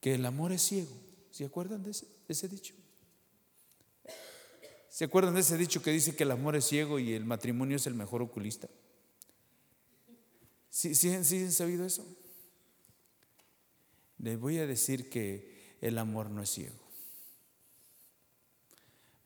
que 0.00 0.14
el 0.14 0.24
amor 0.24 0.52
es 0.52 0.62
ciego. 0.62 0.96
¿Se 1.30 1.44
acuerdan 1.44 1.82
de 1.82 1.90
ese, 1.90 2.48
dicho? 2.48 2.74
¿Se 4.88 5.04
acuerdan 5.04 5.34
de 5.34 5.40
ese 5.40 5.58
dicho 5.58 5.82
que 5.82 5.90
dice 5.90 6.16
que 6.16 6.22
el 6.22 6.30
amor 6.30 6.56
es 6.56 6.64
ciego 6.64 6.98
y 6.98 7.12
el 7.12 7.26
matrimonio 7.26 7.76
es 7.76 7.86
el 7.86 7.94
mejor 7.94 8.22
oculista? 8.22 8.66
¿Sí, 10.70 10.94
sí, 10.94 11.22
sí 11.22 11.38
han 11.44 11.52
sabido 11.52 11.84
eso? 11.84 12.06
Les 14.24 14.40
voy 14.40 14.56
a 14.56 14.66
decir 14.66 15.10
que 15.10 15.76
el 15.82 15.98
amor 15.98 16.30
no 16.30 16.40
es 16.40 16.48
ciego. 16.48 16.80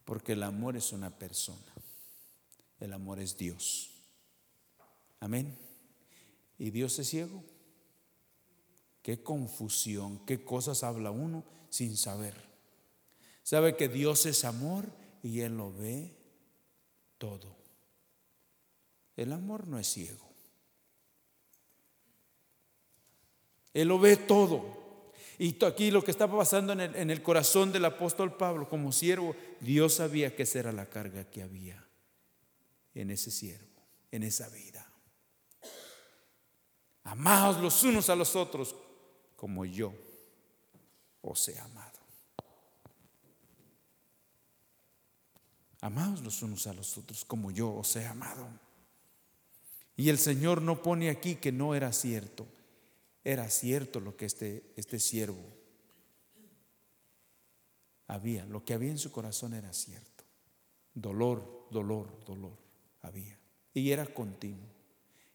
Porque 0.04 0.32
el 0.32 0.42
amor 0.42 0.76
es 0.76 0.92
una 0.92 1.16
persona. 1.16 1.72
El 2.80 2.92
amor 2.92 3.20
es 3.20 3.38
Dios. 3.38 3.92
Amén. 5.20 5.56
¿Y 6.58 6.70
Dios 6.70 6.98
es 6.98 7.11
ciego? 7.11 7.44
Qué 9.00 9.22
confusión, 9.22 10.26
qué 10.26 10.44
cosas 10.44 10.82
habla 10.82 11.12
uno 11.12 11.44
sin 11.70 11.96
saber. 11.96 12.34
Sabe 13.44 13.76
que 13.76 13.88
Dios 13.88 14.26
es 14.26 14.44
amor 14.44 14.84
y 15.22 15.42
Él 15.42 15.58
lo 15.58 15.72
ve 15.72 16.12
todo. 17.18 17.56
El 19.14 19.32
amor 19.32 19.68
no 19.68 19.78
es 19.78 19.87
ciego. 19.87 20.28
Él 23.72 23.87
lo 23.87 24.00
ve 24.00 24.16
todo. 24.16 24.88
Y 25.38 25.64
aquí 25.64 25.92
lo 25.92 26.03
que 26.03 26.11
estaba 26.11 26.37
pasando 26.37 26.72
en 26.72 27.11
el, 27.11 27.22
corazón 27.22 27.70
del 27.70 27.85
apóstol 27.85 28.37
Pablo 28.37 28.68
como 28.68 28.90
siervo, 28.90 29.37
Dios 29.61 29.94
sabía 29.94 30.35
que 30.35 30.42
esa 30.42 30.59
era 30.59 30.72
la 30.72 30.87
carga 30.87 31.31
que 31.31 31.42
había 31.42 31.87
en 32.92 33.11
ese 33.11 33.31
siervo, 33.31 33.83
en 34.11 34.24
esa 34.24 34.48
vida. 34.48 34.85
Amaos 37.05 37.59
los 37.59 37.85
unos 37.85 38.11
a 38.11 38.16
los 38.16 38.35
otros 38.35 38.74
como 39.37 39.64
yo 39.64 39.94
os 41.22 41.48
he 41.48 41.57
amado. 41.61 41.98
Amaos 45.81 46.20
los 46.22 46.42
unos 46.42 46.66
a 46.66 46.74
los 46.74 46.98
otros 46.98 47.24
como 47.24 47.53
yo 47.53 47.72
os 47.72 47.94
he 47.94 48.05
amado. 48.05 48.48
Y 49.96 50.09
el 50.09 50.18
Señor 50.18 50.62
no 50.62 50.83
pone 50.83 51.11
aquí 51.11 51.37
que 51.37 51.53
no 51.53 51.77
era 51.77 51.92
cierto. 51.92 52.44
Era 53.28 53.50
cierto 53.50 54.00
lo 54.00 54.16
que 54.16 54.24
este, 54.24 54.72
este 54.74 54.98
siervo 54.98 55.44
había. 58.06 58.46
Lo 58.46 58.64
que 58.64 58.72
había 58.72 58.90
en 58.90 58.96
su 58.96 59.12
corazón 59.12 59.52
era 59.52 59.70
cierto. 59.74 60.24
Dolor, 60.94 61.68
dolor, 61.70 62.24
dolor 62.24 62.56
había. 63.02 63.38
Y 63.74 63.90
era 63.90 64.06
continuo. 64.06 64.64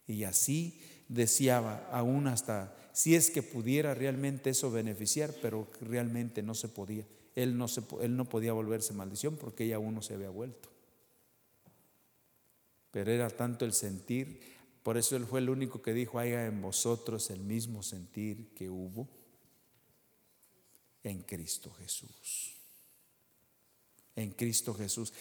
Y 0.08 0.24
así 0.24 0.82
deseaba 1.08 1.88
aún 1.92 2.26
hasta 2.26 2.76
si 2.94 3.14
es 3.14 3.30
que 3.30 3.44
pudiera 3.44 3.94
realmente 3.94 4.50
eso 4.50 4.72
beneficiar, 4.72 5.32
pero 5.40 5.68
realmente 5.80 6.42
no 6.42 6.56
se 6.56 6.70
podía. 6.70 7.06
Él 7.36 7.56
no, 7.56 7.68
se, 7.68 7.84
él 8.02 8.18
no 8.18 8.26
podía 8.26 8.54
volverse 8.54 8.94
maldición 8.94 9.38
porque 9.38 9.68
ya 9.68 9.78
uno 9.78 10.02
se 10.02 10.16
había 10.16 10.32
vuelto. 10.32 10.68
Pero 12.90 13.12
era 13.12 13.30
tanto 13.30 13.66
el 13.66 13.74
sentir, 13.74 14.42
por 14.84 14.98
eso 14.98 15.16
él 15.16 15.26
fue 15.26 15.40
el 15.40 15.50
único 15.50 15.82
que 15.82 15.94
dijo, 15.94 16.20
haya 16.20 16.46
en 16.46 16.62
vosotros 16.62 17.30
el 17.30 17.40
mismo 17.40 17.82
sentir 17.84 18.54
que 18.54 18.70
hubo 18.70 19.08
en 21.04 21.22
Cristo 21.24 21.72
Jesús. 21.80 22.58
En 24.16 24.32
Cristo 24.32 24.76
Jesús. 24.76 25.14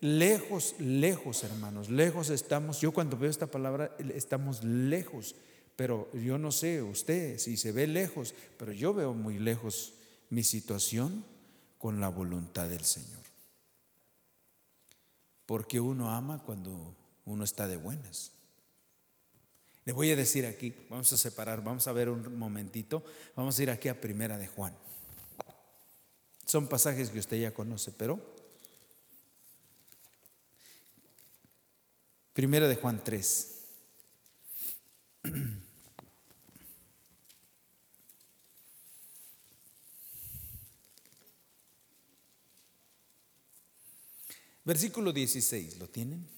Lejos, 0.00 0.76
lejos, 0.78 1.42
hermanos, 1.42 1.90
lejos 1.90 2.30
estamos. 2.30 2.80
Yo 2.80 2.92
cuando 2.92 3.16
veo 3.16 3.30
esta 3.30 3.48
palabra, 3.48 3.96
estamos 4.14 4.62
lejos 4.62 5.34
pero 5.80 6.12
yo 6.12 6.36
no 6.36 6.52
sé 6.52 6.82
usted 6.82 7.38
si 7.38 7.56
se 7.56 7.72
ve 7.72 7.86
lejos, 7.86 8.34
pero 8.58 8.70
yo 8.70 8.92
veo 8.92 9.14
muy 9.14 9.38
lejos 9.38 9.94
mi 10.28 10.44
situación 10.44 11.24
con 11.78 12.00
la 12.00 12.10
voluntad 12.10 12.68
del 12.68 12.84
Señor. 12.84 13.22
Porque 15.46 15.80
uno 15.80 16.10
ama 16.10 16.42
cuando 16.44 16.94
uno 17.24 17.44
está 17.44 17.66
de 17.66 17.78
buenas. 17.78 18.32
Le 19.90 19.94
voy 19.94 20.08
a 20.12 20.14
decir 20.14 20.46
aquí, 20.46 20.72
vamos 20.88 21.12
a 21.12 21.16
separar, 21.16 21.64
vamos 21.64 21.88
a 21.88 21.92
ver 21.92 22.08
un 22.08 22.38
momentito, 22.38 23.02
vamos 23.34 23.58
a 23.58 23.62
ir 23.64 23.70
aquí 23.70 23.88
a 23.88 24.00
Primera 24.00 24.38
de 24.38 24.46
Juan. 24.46 24.72
Son 26.46 26.68
pasajes 26.68 27.10
que 27.10 27.18
usted 27.18 27.40
ya 27.40 27.52
conoce, 27.52 27.90
pero 27.90 28.20
Primera 32.32 32.68
de 32.68 32.76
Juan 32.76 33.02
3. 33.02 33.62
Versículo 44.64 45.12
16, 45.12 45.78
¿lo 45.78 45.88
tienen? 45.88 46.28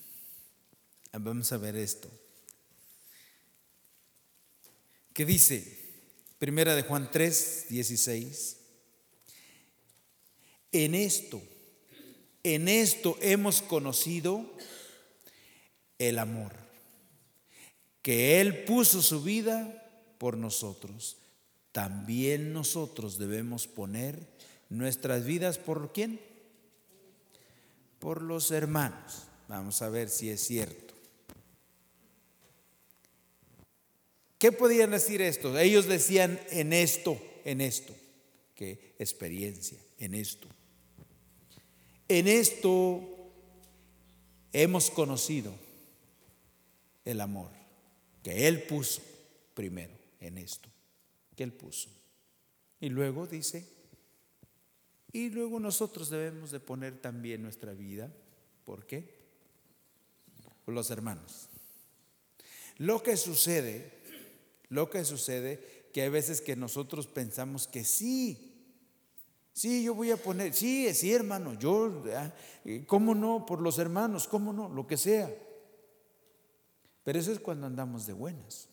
Vamos 1.12 1.52
a 1.52 1.58
ver 1.58 1.76
esto. 1.76 2.21
¿Qué 5.12 5.24
dice? 5.24 5.78
Primera 6.38 6.74
de 6.74 6.82
Juan 6.82 7.10
3, 7.10 7.66
16. 7.68 8.56
En 10.72 10.94
esto, 10.94 11.40
en 12.42 12.68
esto 12.68 13.18
hemos 13.20 13.62
conocido 13.62 14.50
el 15.98 16.18
amor, 16.18 16.52
que 18.00 18.40
Él 18.40 18.64
puso 18.64 19.02
su 19.02 19.22
vida 19.22 20.14
por 20.18 20.36
nosotros. 20.36 21.18
También 21.72 22.52
nosotros 22.52 23.18
debemos 23.18 23.66
poner 23.66 24.18
nuestras 24.68 25.24
vidas 25.24 25.58
por 25.58 25.92
quién? 25.92 26.20
por 28.02 28.20
los 28.20 28.50
hermanos. 28.50 29.28
Vamos 29.46 29.80
a 29.80 29.88
ver 29.88 30.08
si 30.08 30.28
es 30.28 30.40
cierto. 30.40 30.91
¿Qué 34.42 34.50
podían 34.50 34.90
decir 34.90 35.22
esto? 35.22 35.56
Ellos 35.56 35.86
decían 35.86 36.40
en 36.50 36.72
esto, 36.72 37.16
en 37.44 37.60
esto. 37.60 37.94
¿Qué 38.56 38.96
experiencia? 38.98 39.78
En 39.98 40.16
esto. 40.16 40.48
En 42.08 42.26
esto 42.26 43.30
hemos 44.52 44.90
conocido 44.90 45.54
el 47.04 47.20
amor 47.20 47.50
que 48.24 48.48
Él 48.48 48.64
puso 48.64 49.00
primero 49.54 49.94
en 50.18 50.38
esto, 50.38 50.68
que 51.36 51.44
Él 51.44 51.52
puso. 51.52 51.88
Y 52.80 52.88
luego 52.88 53.28
dice, 53.28 53.64
y 55.12 55.30
luego 55.30 55.60
nosotros 55.60 56.10
debemos 56.10 56.50
de 56.50 56.58
poner 56.58 57.00
también 57.00 57.44
nuestra 57.44 57.74
vida. 57.74 58.12
¿Por 58.64 58.86
qué? 58.86 59.04
Los 60.66 60.90
hermanos. 60.90 61.48
Lo 62.78 63.04
que 63.04 63.16
sucede, 63.16 64.01
lo 64.72 64.88
que 64.88 65.04
sucede, 65.04 65.90
que 65.92 66.00
hay 66.00 66.08
veces 66.08 66.40
que 66.40 66.56
nosotros 66.56 67.06
pensamos 67.06 67.66
que 67.66 67.84
sí, 67.84 68.72
sí, 69.52 69.84
yo 69.84 69.94
voy 69.94 70.10
a 70.10 70.16
poner, 70.16 70.54
sí, 70.54 70.92
sí, 70.94 71.12
hermano, 71.12 71.52
yo, 71.58 72.02
ah, 72.16 72.32
¿cómo 72.86 73.14
no? 73.14 73.44
Por 73.44 73.60
los 73.60 73.78
hermanos, 73.78 74.26
¿cómo 74.26 74.50
no? 74.50 74.70
Lo 74.70 74.86
que 74.86 74.96
sea. 74.96 75.30
Pero 77.04 77.18
eso 77.18 77.32
es 77.32 77.38
cuando 77.38 77.66
andamos 77.66 78.06
de 78.06 78.14
buenas. 78.14 78.70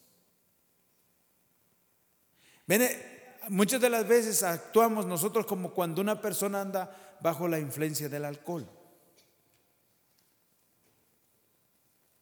Muchas 3.49 3.81
de 3.81 3.89
las 3.89 4.07
veces 4.07 4.41
actuamos 4.43 5.05
nosotros 5.05 5.45
como 5.45 5.73
cuando 5.73 5.99
una 5.99 6.21
persona 6.21 6.61
anda 6.61 7.17
bajo 7.19 7.49
la 7.49 7.59
influencia 7.59 8.07
del 8.07 8.23
alcohol 8.23 8.65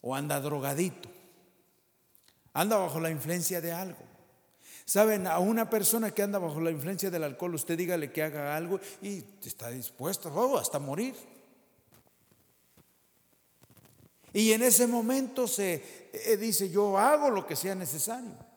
o 0.02 0.16
anda 0.16 0.42
drogadito, 0.42 1.10
anda 2.60 2.78
bajo 2.78 3.00
la 3.00 3.10
influencia 3.10 3.62
de 3.62 3.72
algo. 3.72 4.00
Saben, 4.86 5.28
a 5.28 5.40
una 5.40 5.70
persona 5.70 6.12
que 6.12 6.24
anda 6.24 6.40
bajo 6.40 6.62
la 6.62 6.72
influencia 6.72 7.12
del 7.12 7.24
alcohol, 7.24 7.56
usted 7.56 7.78
dígale 7.78 8.12
que 8.12 8.24
haga 8.24 8.56
algo 8.56 8.80
y 9.02 9.24
está 9.44 9.70
dispuesto 9.70 10.32
oh, 10.34 10.58
hasta 10.58 10.80
morir. 10.80 11.14
Y 14.34 14.54
en 14.54 14.64
ese 14.64 14.88
momento 14.88 15.48
se 15.48 16.10
eh, 16.14 16.38
dice, 16.38 16.70
yo 16.70 16.98
hago 16.98 17.30
lo 17.30 17.46
que 17.46 17.56
sea 17.56 17.76
necesario. 17.76 18.48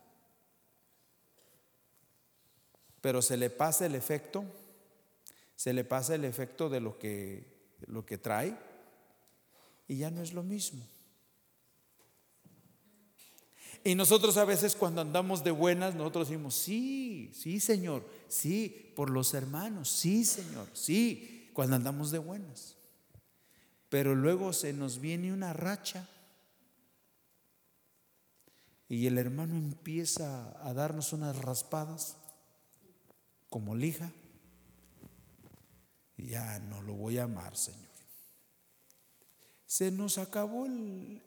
pero 3.01 3.23
se 3.23 3.37
le 3.37 3.51
pasa 3.51 3.87
el 3.87 3.95
efecto, 3.95 4.45
se 5.57 5.73
le 5.73 5.85
pasa 5.85 6.15
el 6.15 6.25
efecto 6.25 6.69
de 6.69 6.81
lo 6.81 6.99
que 6.99 7.51
lo 7.87 8.05
que 8.05 8.19
trae 8.19 8.57
y 9.89 9.97
ya 9.99 10.11
no 10.11 10.23
es 10.23 10.33
lo 10.33 10.43
mismo. 10.43 10.87
Y 13.83 13.95
nosotros 13.95 14.37
a 14.37 14.45
veces 14.45 14.77
cuando 14.77 15.01
andamos 15.01 15.43
de 15.43 15.51
buenas, 15.51 15.95
nosotros 15.95 16.29
decimos, 16.29 16.55
sí, 16.55 17.31
sí, 17.35 17.61
Señor, 17.61 18.07
sí, 18.29 18.93
por 18.95 19.09
los 19.09 19.33
hermanos, 19.33 19.89
sí, 19.89 20.25
Señor, 20.25 20.69
sí, 20.75 21.51
cuando 21.55 21.77
andamos 21.77 22.11
de 22.11 22.19
buenas. 22.19 22.77
Pero 23.89 24.15
luego 24.15 24.53
se 24.53 24.73
nos 24.73 25.01
viene 25.01 25.33
una 25.33 25.53
racha 25.53 26.09
y 28.89 29.07
el 29.07 29.17
hermano 29.19 29.57
empieza 29.57 30.55
a 30.67 30.75
darnos 30.75 31.13
unas 31.13 31.37
raspadas 31.39 32.17
como 33.49 33.75
lija. 33.75 34.13
Ya 36.19 36.59
no 36.59 36.83
lo 36.83 36.95
voy 36.95 37.19
a 37.19 37.25
amar, 37.25 37.57
Señor. 37.57 37.89
Se 39.65 39.91
nos 39.91 40.19
acabó 40.19 40.67
el, 40.67 41.23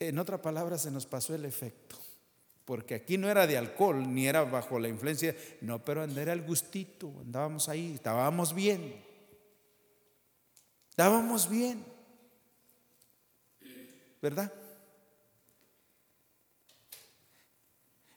en 0.00 0.18
otra 0.18 0.40
palabra, 0.40 0.78
se 0.78 0.90
nos 0.90 1.06
pasó 1.06 1.34
el 1.34 1.44
efecto. 1.44 1.96
Porque 2.64 2.94
aquí 2.94 3.16
no 3.16 3.30
era 3.30 3.46
de 3.46 3.56
alcohol, 3.56 4.12
ni 4.12 4.26
era 4.26 4.44
bajo 4.44 4.78
la 4.78 4.88
influencia, 4.88 5.34
no, 5.62 5.82
pero 5.84 6.04
era 6.04 6.32
el 6.32 6.42
gustito, 6.42 7.12
andábamos 7.22 7.68
ahí, 7.68 7.94
estábamos 7.94 8.54
bien. 8.54 9.02
Estábamos 10.90 11.48
bien. 11.48 11.84
¿Verdad? 14.20 14.52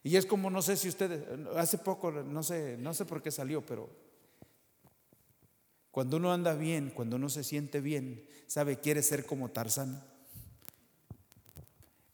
Y 0.04 0.16
es 0.16 0.26
como, 0.26 0.50
no 0.50 0.62
sé 0.62 0.76
si 0.78 0.90
ustedes, 0.90 1.24
hace 1.56 1.78
poco, 1.78 2.12
no 2.12 2.44
sé, 2.44 2.76
no 2.78 2.94
sé 2.94 3.06
por 3.06 3.22
qué 3.22 3.32
salió, 3.32 3.66
pero 3.66 3.88
cuando 5.92 6.18
uno 6.18 6.34
anda 6.34 6.56
bien, 6.56 6.90
cuando 6.90 7.18
uno 7.18 7.30
se 7.30 7.44
siente 7.44 7.82
bien, 7.82 8.28
sabe, 8.48 8.80
quiere 8.80 9.04
ser 9.04 9.26
como 9.26 9.50
Tarzán. 9.50 10.11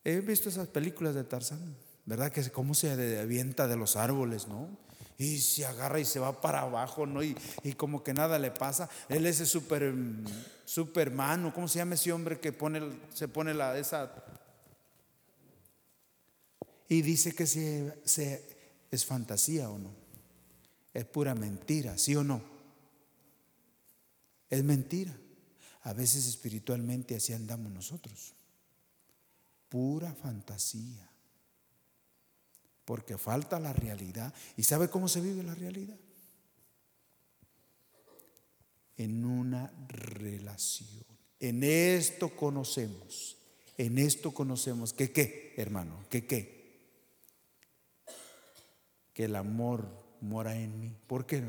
He 0.08 0.22
visto 0.22 0.48
esas 0.48 0.70
películas 0.70 1.16
de 1.16 1.26
Tarzán, 1.26 1.76
¿verdad? 2.06 2.32
Que 2.32 2.50
cómo 2.50 2.74
se 2.74 2.90
avienta 3.20 3.68
de 3.68 3.76
los 3.76 3.98
árboles, 3.98 4.48
¿no? 4.48 4.70
Y 5.18 5.40
se 5.40 5.66
agarra 5.66 6.00
y 6.00 6.06
se 6.06 6.18
va 6.18 6.40
para 6.40 6.62
abajo, 6.62 7.06
¿no? 7.06 7.22
Y, 7.22 7.36
como 7.76 8.06
que 8.06 8.14
nada 8.14 8.40
le 8.40 8.52
pasa. 8.52 8.90
Él 9.10 9.26
es 9.26 9.42
ese 9.42 9.46
super, 9.46 9.94
supermano, 10.64 11.54
¿cómo 11.54 11.68
se 11.68 11.80
llama 11.80 11.96
ese 11.96 12.14
hombre 12.14 12.40
que 12.40 12.54
pone, 12.54 12.82
se 13.14 13.28
pone 13.28 13.54
la, 13.54 13.78
esa... 13.78 14.10
Y 16.88 17.02
dice 17.02 17.36
que 17.36 17.46
se, 17.46 18.48
es 18.90 19.06
fantasía 19.06 19.70
o 19.70 19.78
no. 19.78 19.94
Es 20.94 21.04
pura 21.04 21.36
mentira, 21.36 21.98
¿sí 21.98 22.16
o 22.16 22.24
no? 22.24 22.42
Es 24.50 24.64
mentira. 24.64 25.14
A 25.82 25.92
veces 25.92 26.28
espiritualmente 26.28 27.18
así 27.18 27.34
andamos 27.34 27.74
nosotros 27.74 28.37
pura 29.70 30.14
fantasía. 30.14 31.10
Porque 32.86 33.18
falta 33.18 33.60
la 33.60 33.74
realidad. 33.74 34.34
¿Y 34.56 34.64
sabe 34.64 34.90
cómo 34.90 35.08
se 35.08 35.22
vive 35.22 35.44
la 35.44 35.56
realidad? 35.56 35.98
En 38.96 39.26
una 39.26 39.72
relación. 39.88 41.06
En 41.40 41.64
esto 41.64 42.36
conocemos. 42.36 43.38
En 43.78 43.98
esto 44.00 44.34
conocemos 44.34 44.94
que 44.94 45.12
qué, 45.12 45.54
hermano, 45.58 46.06
que 46.10 46.26
qué. 46.26 46.58
Que 49.14 49.26
el 49.26 49.36
amor 49.36 49.88
mora 50.22 50.56
en 50.56 50.80
mí. 50.80 50.96
¿Por 51.08 51.26
qué? 51.26 51.44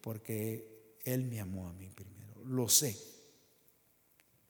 Porque 0.00 0.98
Él 1.04 1.24
me 1.24 1.40
amó 1.40 1.68
a 1.68 1.72
mí 1.72 1.88
primero. 1.88 2.44
Lo 2.44 2.68
sé 2.68 3.19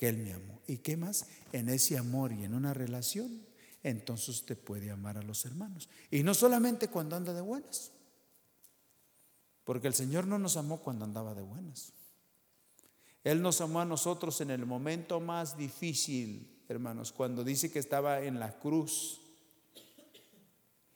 que 0.00 0.08
Él 0.08 0.16
me 0.16 0.32
amó. 0.32 0.62
¿Y 0.66 0.78
qué 0.78 0.96
más? 0.96 1.26
En 1.52 1.68
ese 1.68 1.98
amor 1.98 2.32
y 2.32 2.44
en 2.44 2.54
una 2.54 2.72
relación, 2.72 3.42
entonces 3.82 4.30
usted 4.30 4.56
puede 4.56 4.90
amar 4.90 5.18
a 5.18 5.22
los 5.22 5.44
hermanos. 5.44 5.90
Y 6.10 6.22
no 6.22 6.32
solamente 6.32 6.88
cuando 6.88 7.16
anda 7.16 7.34
de 7.34 7.42
buenas, 7.42 7.92
porque 9.62 9.88
el 9.88 9.92
Señor 9.92 10.26
no 10.26 10.38
nos 10.38 10.56
amó 10.56 10.78
cuando 10.80 11.04
andaba 11.04 11.34
de 11.34 11.42
buenas. 11.42 11.92
Él 13.24 13.42
nos 13.42 13.60
amó 13.60 13.82
a 13.82 13.84
nosotros 13.84 14.40
en 14.40 14.50
el 14.50 14.64
momento 14.64 15.20
más 15.20 15.58
difícil, 15.58 16.64
hermanos, 16.70 17.12
cuando 17.12 17.44
dice 17.44 17.70
que 17.70 17.78
estaba 17.78 18.22
en 18.22 18.40
la 18.40 18.58
cruz 18.58 19.20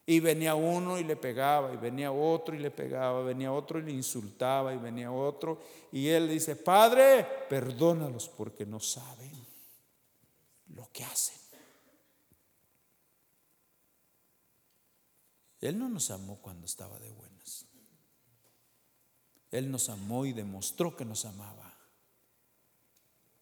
y 0.06 0.20
venía 0.20 0.54
uno 0.54 0.98
y 0.98 1.04
le 1.04 1.16
pegaba, 1.16 1.72
y 1.72 1.76
venía 1.76 2.12
otro 2.12 2.54
y 2.54 2.58
le 2.58 2.70
pegaba, 2.70 3.22
venía 3.22 3.52
otro 3.52 3.78
y 3.78 3.82
le 3.82 3.92
insultaba, 3.92 4.74
y 4.74 4.78
venía 4.78 5.10
otro. 5.10 5.60
Y 5.92 6.08
él 6.08 6.28
dice, 6.28 6.56
Padre, 6.56 7.26
perdónalos 7.48 8.28
porque 8.28 8.66
no 8.66 8.80
saben 8.80 9.32
lo 10.74 10.90
que 10.92 11.04
hacen. 11.04 11.38
Él 15.60 15.78
no 15.78 15.88
nos 15.88 16.10
amó 16.10 16.36
cuando 16.42 16.66
estaba 16.66 16.98
de 16.98 17.10
buenas. 17.10 17.64
Él 19.50 19.70
nos 19.70 19.88
amó 19.88 20.26
y 20.26 20.34
demostró 20.34 20.94
que 20.94 21.06
nos 21.06 21.24
amaba 21.24 21.74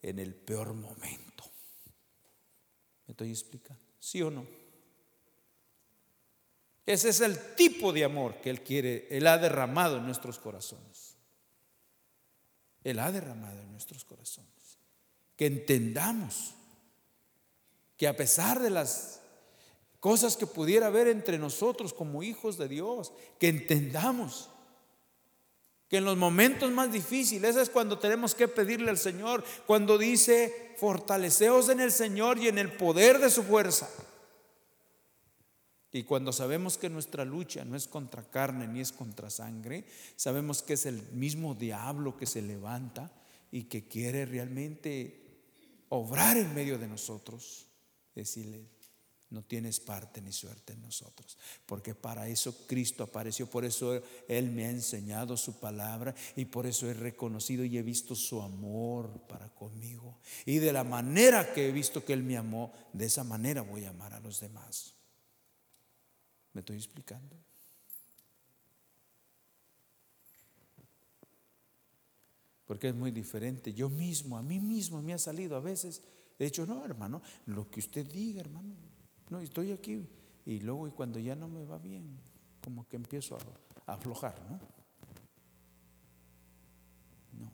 en 0.01 0.19
el 0.19 0.33
peor 0.33 0.73
momento. 0.73 1.43
¿Me 3.05 3.11
estoy 3.11 3.31
explicando? 3.31 3.83
¿Sí 3.99 4.21
o 4.21 4.31
no? 4.31 4.62
Ese 6.85 7.09
es 7.09 7.21
el 7.21 7.55
tipo 7.55 7.93
de 7.93 8.03
amor 8.03 8.41
que 8.41 8.49
Él 8.49 8.61
quiere, 8.61 9.07
Él 9.09 9.27
ha 9.27 9.37
derramado 9.37 9.97
en 9.97 10.05
nuestros 10.05 10.39
corazones. 10.39 11.15
Él 12.83 12.99
ha 12.99 13.11
derramado 13.11 13.61
en 13.61 13.71
nuestros 13.71 14.03
corazones. 14.03 14.49
Que 15.37 15.45
entendamos 15.45 16.53
que 17.97 18.07
a 18.07 18.15
pesar 18.15 18.61
de 18.61 18.69
las 18.69 19.21
cosas 19.99 20.35
que 20.35 20.45
pudiera 20.45 20.87
haber 20.87 21.07
entre 21.07 21.37
nosotros 21.37 21.93
como 21.93 22.23
hijos 22.23 22.57
de 22.57 22.67
Dios, 22.67 23.13
que 23.39 23.47
entendamos 23.47 24.49
que 25.87 25.97
en 25.97 26.05
los 26.05 26.17
momentos 26.17 26.71
más 26.71 26.91
difíciles 26.91 27.55
es 27.55 27.69
cuando 27.69 27.99
tenemos 27.99 28.35
que 28.35 28.47
pedirle 28.47 28.89
al 28.89 28.97
Señor, 28.97 29.43
cuando 29.67 29.97
dice, 29.97 30.75
fortaleceos 30.77 31.69
en 31.69 31.79
el 31.79 31.91
Señor 31.91 32.39
y 32.39 32.47
en 32.47 32.57
el 32.57 32.75
poder 32.75 33.19
de 33.19 33.29
su 33.29 33.43
fuerza. 33.43 33.87
Y 35.95 36.03
cuando 36.03 36.33
sabemos 36.33 36.79
que 36.79 36.89
nuestra 36.89 37.23
lucha 37.23 37.63
no 37.63 37.75
es 37.75 37.87
contra 37.87 38.23
carne 38.23 38.67
ni 38.67 38.81
es 38.81 38.91
contra 38.91 39.29
sangre, 39.29 39.85
sabemos 40.15 40.63
que 40.63 40.73
es 40.73 40.87
el 40.87 41.03
mismo 41.11 41.53
diablo 41.53 42.17
que 42.17 42.25
se 42.25 42.41
levanta 42.41 43.11
y 43.51 43.65
que 43.65 43.87
quiere 43.87 44.25
realmente 44.25 45.21
obrar 45.89 46.37
en 46.37 46.53
medio 46.55 46.79
de 46.79 46.87
nosotros. 46.87 47.67
Decirle, 48.15 48.65
no 49.29 49.43
tienes 49.43 49.79
parte 49.79 50.19
ni 50.19 50.31
suerte 50.31 50.73
en 50.73 50.81
nosotros, 50.81 51.37
porque 51.65 51.93
para 51.93 52.27
eso 52.27 52.65
Cristo 52.67 53.03
apareció, 53.03 53.47
por 53.47 53.63
eso 53.63 54.01
Él 54.27 54.49
me 54.49 54.65
ha 54.65 54.69
enseñado 54.71 55.37
su 55.37 55.59
palabra 55.59 56.15
y 56.35 56.45
por 56.45 56.65
eso 56.65 56.89
he 56.89 56.93
reconocido 56.93 57.63
y 57.65 57.77
he 57.77 57.83
visto 57.83 58.15
su 58.15 58.41
amor 58.41 59.27
para 59.27 59.49
conmigo. 59.49 60.19
Y 60.45 60.57
de 60.57 60.73
la 60.73 60.83
manera 60.83 61.53
que 61.53 61.67
he 61.67 61.71
visto 61.71 62.03
que 62.03 62.13
Él 62.13 62.23
me 62.23 62.37
amó, 62.37 62.73
de 62.93 63.05
esa 63.05 63.23
manera 63.23 63.61
voy 63.61 63.85
a 63.85 63.89
amar 63.89 64.13
a 64.13 64.19
los 64.19 64.39
demás. 64.39 64.92
¿Me 66.53 66.59
estoy 66.59 66.77
explicando? 66.77 67.35
Porque 72.65 72.89
es 72.89 72.95
muy 72.95 73.11
diferente. 73.11 73.73
Yo 73.73 73.89
mismo, 73.89 74.37
a 74.37 74.41
mí 74.41 74.59
mismo 74.59 75.01
me 75.01 75.13
ha 75.13 75.17
salido 75.17 75.55
a 75.55 75.59
veces. 75.59 76.01
He 76.39 76.45
dicho, 76.45 76.65
no, 76.65 76.83
hermano, 76.85 77.21
lo 77.47 77.69
que 77.69 77.79
usted 77.79 78.05
diga, 78.05 78.41
hermano. 78.41 78.75
No, 79.29 79.39
estoy 79.39 79.71
aquí. 79.71 80.07
Y 80.45 80.59
luego, 80.59 80.87
y 80.87 80.91
cuando 80.91 81.19
ya 81.19 81.35
no 81.35 81.47
me 81.47 81.65
va 81.65 81.77
bien, 81.77 82.19
como 82.63 82.87
que 82.87 82.95
empiezo 82.95 83.37
a, 83.37 83.93
aflojar, 83.93 84.41
¿no? 84.49 84.59
No. 87.39 87.51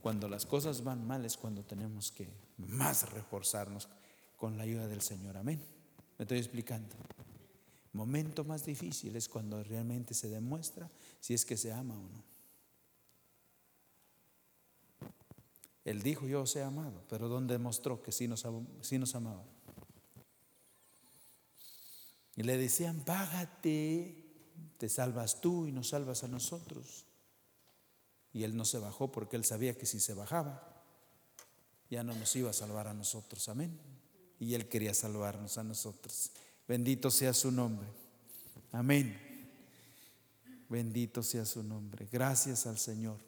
Cuando 0.00 0.28
las 0.28 0.44
cosas 0.44 0.84
van 0.84 1.06
mal 1.06 1.24
es 1.24 1.36
cuando 1.36 1.64
tenemos 1.64 2.12
que 2.12 2.28
más 2.58 3.10
reforzarnos 3.10 3.88
con 4.36 4.56
la 4.56 4.64
ayuda 4.64 4.86
del 4.88 5.00
Señor. 5.02 5.36
Amén. 5.36 5.60
Me 6.18 6.24
estoy 6.24 6.38
explicando. 6.38 6.94
Momento 7.92 8.44
más 8.44 8.64
difícil 8.64 9.16
es 9.16 9.28
cuando 9.28 9.62
realmente 9.62 10.14
se 10.14 10.28
demuestra 10.28 10.90
si 11.20 11.34
es 11.34 11.44
que 11.44 11.56
se 11.56 11.72
ama 11.72 11.94
o 11.94 12.08
no. 12.08 12.24
Él 15.84 16.02
dijo, 16.02 16.26
yo 16.26 16.42
os 16.42 16.56
he 16.56 16.62
amado, 16.62 17.02
pero 17.08 17.28
¿dónde 17.28 17.54
demostró 17.54 18.02
que 18.02 18.12
sí 18.12 18.28
nos, 18.28 18.46
sí 18.80 18.98
nos 18.98 19.14
amaba? 19.14 19.44
Y 22.36 22.44
le 22.44 22.56
decían, 22.56 23.04
bájate, 23.04 24.24
te 24.78 24.88
salvas 24.88 25.40
tú 25.40 25.66
y 25.66 25.72
nos 25.72 25.88
salvas 25.88 26.22
a 26.24 26.28
nosotros. 26.28 27.04
Y 28.32 28.44
él 28.44 28.56
no 28.56 28.64
se 28.64 28.78
bajó 28.78 29.12
porque 29.12 29.36
él 29.36 29.44
sabía 29.44 29.76
que 29.76 29.86
si 29.86 30.00
se 30.00 30.14
bajaba, 30.14 30.82
ya 31.90 32.04
no 32.04 32.14
nos 32.14 32.34
iba 32.36 32.50
a 32.50 32.54
salvar 32.54 32.86
a 32.86 32.94
nosotros. 32.94 33.48
Amén 33.48 33.78
y 34.42 34.56
Él 34.56 34.68
quería 34.68 34.92
salvarnos 34.92 35.56
a 35.56 35.62
nosotros. 35.62 36.32
Bendito 36.66 37.10
sea 37.10 37.32
su 37.32 37.50
nombre. 37.50 37.88
Amén. 38.72 39.18
Bendito 40.68 41.22
sea 41.22 41.44
su 41.44 41.62
nombre. 41.62 42.08
Gracias 42.10 42.66
al 42.66 42.78
Señor 42.78 43.18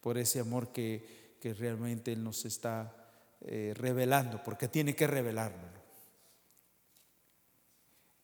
por 0.00 0.18
ese 0.18 0.40
amor 0.40 0.72
que, 0.72 1.36
que 1.40 1.54
realmente 1.54 2.12
Él 2.12 2.24
nos 2.24 2.44
está 2.44 3.04
eh, 3.40 3.74
revelando, 3.76 4.42
porque 4.42 4.68
tiene 4.68 4.96
que 4.96 5.06
revelárnoslo. 5.06 5.84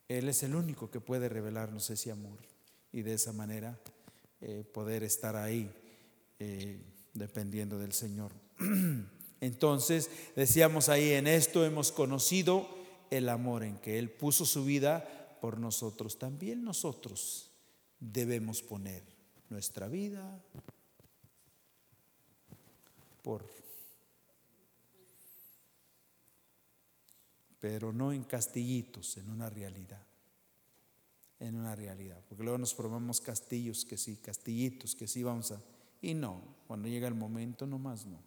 Él 0.09 0.29
es 0.29 0.43
el 0.43 0.55
único 0.55 0.91
que 0.91 1.01
puede 1.01 1.29
revelarnos 1.29 1.89
ese 1.91 2.11
amor 2.11 2.39
y 2.91 3.03
de 3.03 3.15
esa 3.15 3.33
manera 3.33 3.79
eh, 4.41 4.65
poder 4.73 5.05
estar 5.05 5.37
ahí 5.37 5.71
eh, 6.39 6.81
dependiendo 7.13 7.79
del 7.79 7.93
Señor. 7.93 8.33
Entonces, 9.41 10.11
decíamos 10.35 10.89
ahí, 10.89 11.13
en 11.13 11.27
esto 11.27 11.65
hemos 11.65 11.93
conocido 11.93 12.80
el 13.11 13.29
amor 13.29 13.65
en 13.65 13.79
que 13.79 13.99
Él 13.99 14.11
puso 14.11 14.47
su 14.47 14.65
vida 14.65 15.39
por 15.41 15.59
nosotros. 15.59 16.19
También 16.19 16.63
nosotros 16.63 17.51
debemos 17.99 18.63
poner 18.63 19.03
nuestra 19.49 19.89
vida 19.89 20.43
por... 23.23 23.45
Pero 27.59 27.93
no 27.93 28.13
en 28.13 28.25
castillitos, 28.25 29.19
en 29.19 29.29
una 29.29 29.51
realidad. 29.51 30.03
En 31.39 31.57
una 31.57 31.75
realidad. 31.75 32.23
Porque 32.27 32.43
luego 32.43 32.57
nos 32.57 32.75
formamos 32.75 33.21
castillos 33.21 33.85
que 33.85 33.99
sí, 33.99 34.17
castillitos 34.17 34.95
que 34.95 35.07
sí 35.07 35.23
vamos 35.23 35.53
a... 35.53 35.61
Y 36.01 36.15
no, 36.15 36.43
cuando 36.67 36.89
llega 36.89 37.07
el 37.07 37.15
momento, 37.15 37.67
nomás 37.67 38.07
no. 38.07 38.23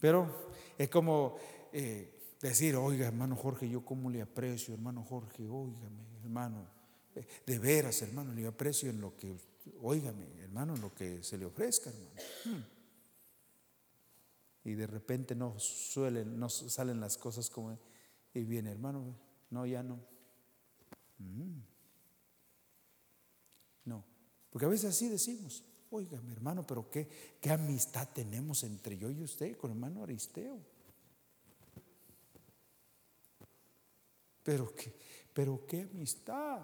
Pero 0.00 0.50
es 0.76 0.88
como 0.88 1.36
eh, 1.72 2.17
decir, 2.40 2.76
oiga, 2.76 3.06
hermano 3.06 3.34
Jorge, 3.36 3.68
yo 3.68 3.84
cómo 3.84 4.10
le 4.10 4.22
aprecio, 4.22 4.74
hermano 4.74 5.02
Jorge, 5.02 5.46
óigame, 5.48 6.06
hermano, 6.22 6.66
eh, 7.14 7.26
de 7.46 7.58
veras, 7.58 8.00
hermano, 8.02 8.32
le 8.32 8.46
aprecio 8.46 8.90
en 8.90 9.00
lo 9.00 9.16
que, 9.16 9.36
óigame, 9.80 10.26
hermano, 10.40 10.74
en 10.74 10.80
lo 10.80 10.94
que 10.94 11.22
se 11.22 11.36
le 11.36 11.44
ofrezca, 11.44 11.90
hermano. 11.90 12.10
Hmm. 12.44 12.78
Y 14.64 14.74
de 14.74 14.86
repente 14.86 15.34
no 15.34 15.58
suelen, 15.58 16.38
no 16.38 16.48
salen 16.48 17.00
las 17.00 17.16
cosas 17.16 17.50
como, 17.50 17.76
y 18.34 18.44
viene, 18.44 18.70
hermano, 18.70 19.16
no, 19.50 19.66
ya 19.66 19.82
no. 19.82 19.98
Hmm. 21.18 21.60
No, 23.84 24.04
porque 24.50 24.66
a 24.66 24.68
veces 24.68 24.90
así 24.90 25.08
decimos. 25.08 25.64
Oiga, 25.90 26.20
mi 26.20 26.32
hermano, 26.32 26.66
pero 26.66 26.90
qué, 26.90 27.08
qué 27.40 27.50
amistad 27.50 28.06
tenemos 28.12 28.62
entre 28.62 28.98
yo 28.98 29.10
y 29.10 29.22
usted 29.22 29.56
con 29.56 29.70
el 29.70 29.78
hermano 29.78 30.02
Aristeo. 30.02 30.58
Pero 34.48 34.74
qué, 34.74 34.90
pero 35.34 35.66
qué 35.66 35.82
amistad. 35.82 36.62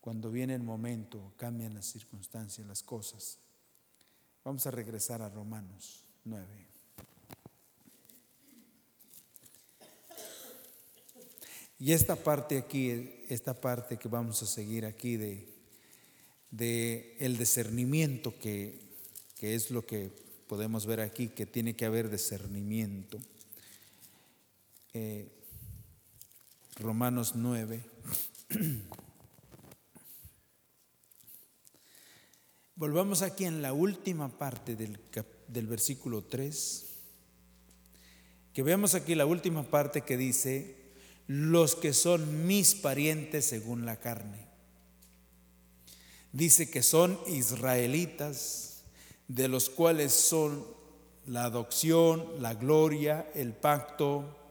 Cuando 0.00 0.32
viene 0.32 0.56
el 0.56 0.64
momento, 0.64 1.32
cambian 1.36 1.72
las 1.72 1.86
circunstancias, 1.86 2.66
las 2.66 2.82
cosas. 2.82 3.38
Vamos 4.42 4.66
a 4.66 4.72
regresar 4.72 5.22
a 5.22 5.28
Romanos 5.28 6.02
9. 6.24 6.44
Y 11.78 11.92
esta 11.92 12.16
parte 12.16 12.58
aquí, 12.58 13.24
esta 13.28 13.54
parte 13.60 13.96
que 13.96 14.08
vamos 14.08 14.42
a 14.42 14.46
seguir 14.46 14.84
aquí 14.84 15.16
de, 15.16 15.48
de 16.50 17.16
el 17.20 17.38
discernimiento, 17.38 18.36
que, 18.40 18.80
que 19.36 19.54
es 19.54 19.70
lo 19.70 19.86
que 19.86 20.10
podemos 20.48 20.84
ver 20.84 21.00
aquí, 21.00 21.28
que 21.28 21.46
tiene 21.46 21.76
que 21.76 21.84
haber 21.84 22.10
discernimiento. 22.10 23.20
Eh, 24.98 25.28
Romanos 26.76 27.32
9. 27.34 27.84
Volvamos 32.76 33.20
aquí 33.20 33.44
en 33.44 33.60
la 33.60 33.74
última 33.74 34.38
parte 34.38 34.74
del, 34.74 34.98
del 35.48 35.66
versículo 35.66 36.24
3, 36.24 36.86
que 38.54 38.62
veamos 38.62 38.94
aquí 38.94 39.14
la 39.14 39.26
última 39.26 39.64
parte 39.64 40.00
que 40.00 40.16
dice, 40.16 40.94
los 41.26 41.74
que 41.74 41.92
son 41.92 42.46
mis 42.46 42.74
parientes 42.74 43.44
según 43.44 43.84
la 43.84 44.00
carne. 44.00 44.46
Dice 46.32 46.70
que 46.70 46.82
son 46.82 47.20
israelitas, 47.26 48.84
de 49.28 49.48
los 49.48 49.68
cuales 49.68 50.14
son 50.14 50.64
la 51.26 51.44
adopción, 51.44 52.40
la 52.40 52.54
gloria, 52.54 53.30
el 53.34 53.52
pacto, 53.52 54.45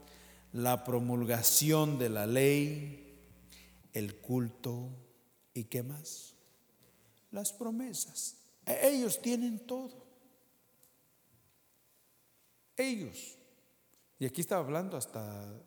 la 0.56 0.86
promulgación 0.86 2.00
de 2.00 2.08
la 2.08 2.26
ley, 2.26 3.20
el 3.92 4.16
culto 4.22 4.90
y 5.54 5.66
qué 5.66 5.84
más? 5.84 6.34
Las 7.32 7.52
promesas. 7.52 8.38
Ellos 8.66 9.22
tienen 9.22 9.60
todo. 9.60 10.06
Ellos. 12.78 13.38
Y 14.18 14.26
aquí 14.26 14.40
estaba 14.40 14.64
hablando 14.64 14.96
hasta 14.96 15.62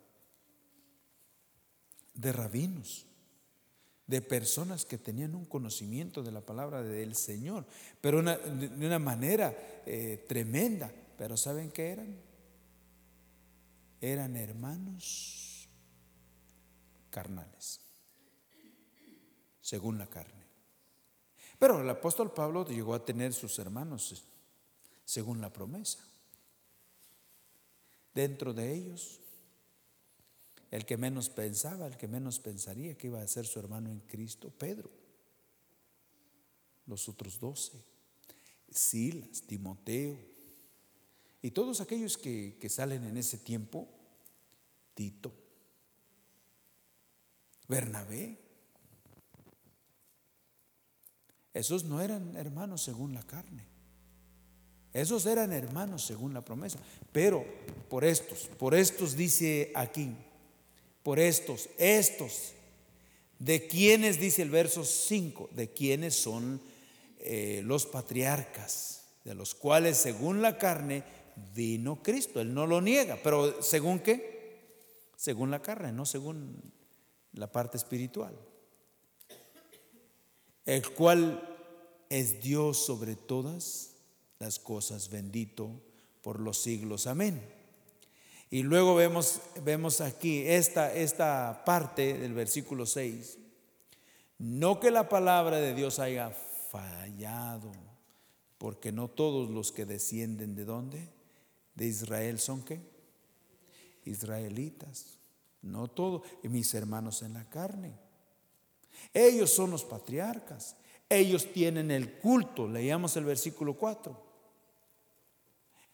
de 2.14 2.32
rabinos, 2.32 3.06
de 4.06 4.22
personas 4.22 4.86
que 4.86 4.96
tenían 4.96 5.34
un 5.34 5.44
conocimiento 5.44 6.22
de 6.22 6.32
la 6.32 6.40
palabra 6.40 6.82
del 6.82 7.14
Señor, 7.14 7.66
pero 8.00 8.22
de 8.22 8.86
una 8.86 8.98
manera 8.98 9.54
eh, 9.84 10.24
tremenda. 10.26 10.90
Pero 11.18 11.36
¿saben 11.36 11.70
qué 11.70 11.90
eran? 11.90 12.27
Eran 14.00 14.36
hermanos 14.36 15.68
carnales, 17.10 17.80
según 19.60 19.98
la 19.98 20.06
carne. 20.06 20.46
Pero 21.58 21.80
el 21.80 21.90
apóstol 21.90 22.32
Pablo 22.32 22.64
llegó 22.66 22.94
a 22.94 23.04
tener 23.04 23.34
sus 23.34 23.58
hermanos 23.58 24.24
según 25.04 25.40
la 25.40 25.52
promesa. 25.52 25.98
Dentro 28.14 28.52
de 28.52 28.72
ellos 28.72 29.20
el 30.70 30.84
que 30.84 30.96
menos 30.96 31.30
pensaba, 31.30 31.86
el 31.86 31.96
que 31.96 32.08
menos 32.08 32.40
pensaría 32.40 32.96
que 32.96 33.06
iba 33.06 33.22
a 33.22 33.28
ser 33.28 33.46
su 33.46 33.58
hermano 33.58 33.90
en 33.90 34.00
Cristo, 34.00 34.50
Pedro. 34.50 34.90
Los 36.86 37.08
otros 37.08 37.40
doce, 37.40 37.72
Silas, 38.70 39.42
Timoteo, 39.42 40.18
y 41.42 41.50
todos 41.52 41.80
aquellos 41.80 42.18
que, 42.18 42.56
que 42.60 42.68
salen 42.68 43.04
en 43.04 43.16
ese 43.16 43.38
tiempo, 43.38 43.88
Tito, 44.94 45.32
Bernabé. 47.68 48.38
Esos 51.54 51.84
no 51.84 52.00
eran 52.00 52.36
hermanos 52.36 52.82
según 52.82 53.14
la 53.14 53.22
carne. 53.22 53.66
Esos 54.92 55.26
eran 55.26 55.52
hermanos 55.52 56.04
según 56.04 56.34
la 56.34 56.44
promesa. 56.44 56.78
Pero 57.12 57.44
por 57.88 58.04
estos, 58.04 58.48
por 58.58 58.74
estos 58.74 59.16
dice 59.16 59.70
aquí, 59.74 60.16
por 61.02 61.18
estos, 61.18 61.68
estos. 61.78 62.54
¿De 63.38 63.68
quiénes 63.68 64.18
dice 64.18 64.42
el 64.42 64.50
verso 64.50 64.84
5? 64.84 65.50
De 65.52 65.70
quiénes 65.70 66.16
son 66.16 66.60
eh, 67.20 67.60
los 67.64 67.86
patriarcas, 67.86 69.04
de 69.24 69.34
los 69.34 69.54
cuales 69.54 69.96
según 69.96 70.42
la 70.42 70.58
carne 70.58 71.04
vino 71.54 72.02
Cristo. 72.02 72.40
Él 72.40 72.54
no 72.54 72.66
lo 72.66 72.80
niega, 72.80 73.18
pero 73.22 73.62
según 73.62 74.00
qué? 74.00 74.38
Según 75.16 75.50
la 75.50 75.60
carne, 75.60 75.92
no 75.92 76.06
según 76.06 76.60
la 77.32 77.50
parte 77.50 77.76
espiritual. 77.76 78.34
El 80.64 80.88
cual 80.90 81.42
es 82.08 82.40
Dios 82.40 82.84
sobre 82.84 83.16
todas 83.16 83.94
las 84.38 84.58
cosas, 84.58 85.10
bendito 85.10 85.70
por 86.22 86.40
los 86.40 86.58
siglos. 86.58 87.06
Amén. 87.06 87.42
Y 88.50 88.62
luego 88.62 88.94
vemos, 88.94 89.40
vemos 89.62 90.00
aquí 90.00 90.42
esta, 90.46 90.94
esta 90.94 91.62
parte 91.64 92.14
del 92.14 92.32
versículo 92.32 92.86
6. 92.86 93.38
No 94.38 94.80
que 94.80 94.90
la 94.90 95.08
palabra 95.08 95.58
de 95.58 95.74
Dios 95.74 95.98
haya 95.98 96.30
fallado, 96.30 97.72
porque 98.56 98.92
no 98.92 99.08
todos 99.08 99.50
los 99.50 99.72
que 99.72 99.84
descienden 99.84 100.54
de 100.54 100.64
dónde? 100.64 101.17
De 101.78 101.86
Israel 101.86 102.40
son 102.40 102.64
qué? 102.64 102.80
Israelitas. 104.04 105.16
No 105.62 105.86
todos, 105.86 106.22
mis 106.42 106.74
hermanos 106.74 107.22
en 107.22 107.34
la 107.34 107.48
carne. 107.48 107.94
Ellos 109.14 109.50
son 109.50 109.70
los 109.70 109.84
patriarcas. 109.84 110.74
Ellos 111.08 111.52
tienen 111.52 111.92
el 111.92 112.14
culto. 112.14 112.66
Leíamos 112.66 113.16
el 113.16 113.24
versículo 113.24 113.74
4. 113.74 114.26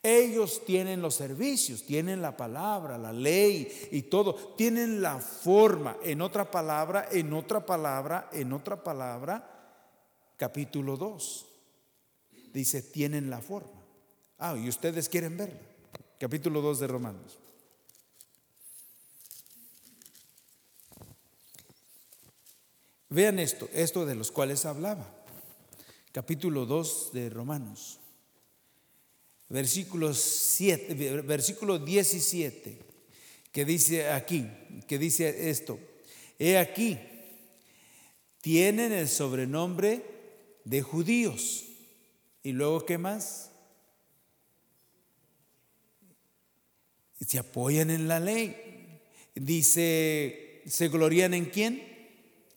Ellos 0.02 0.64
tienen 0.64 1.02
los 1.02 1.16
servicios, 1.16 1.84
tienen 1.84 2.22
la 2.22 2.34
palabra, 2.34 2.96
la 2.96 3.12
ley 3.12 3.88
y 3.90 4.02
todo, 4.02 4.34
tienen 4.56 5.02
la 5.02 5.18
forma. 5.18 5.98
En 6.02 6.22
otra 6.22 6.50
palabra, 6.50 7.08
en 7.12 7.30
otra 7.34 7.66
palabra, 7.66 8.30
en 8.32 8.54
otra 8.54 8.82
palabra, 8.82 9.76
capítulo 10.38 10.96
2. 10.96 11.46
Dice, 12.54 12.80
tienen 12.80 13.28
la 13.28 13.40
forma. 13.40 13.82
Ah, 14.38 14.56
y 14.56 14.68
ustedes 14.68 15.10
quieren 15.10 15.36
verla. 15.36 15.73
Capítulo 16.18 16.60
2 16.60 16.80
de 16.80 16.86
Romanos. 16.86 17.38
Vean 23.08 23.38
esto, 23.38 23.68
esto 23.72 24.06
de 24.06 24.14
los 24.14 24.30
cuales 24.30 24.64
hablaba. 24.64 25.08
Capítulo 26.12 26.66
2 26.66 27.10
de 27.12 27.30
Romanos. 27.30 28.00
Versículo 29.48 30.14
7, 30.14 31.22
versículo 31.22 31.78
17, 31.78 32.78
que 33.52 33.64
dice 33.64 34.10
aquí, 34.10 34.48
que 34.88 34.98
dice 34.98 35.50
esto, 35.50 35.78
he 36.38 36.58
aquí, 36.58 36.98
tienen 38.40 38.92
el 38.92 39.08
sobrenombre 39.08 40.04
de 40.64 40.82
judíos. 40.82 41.66
¿Y 42.42 42.52
luego 42.52 42.84
qué 42.84 42.98
más? 42.98 43.50
Se 47.26 47.38
apoyan 47.38 47.90
en 47.90 48.08
la 48.08 48.20
ley. 48.20 49.00
Dice, 49.34 50.62
¿se 50.66 50.88
glorían 50.88 51.34
en 51.34 51.46
quién? 51.46 51.82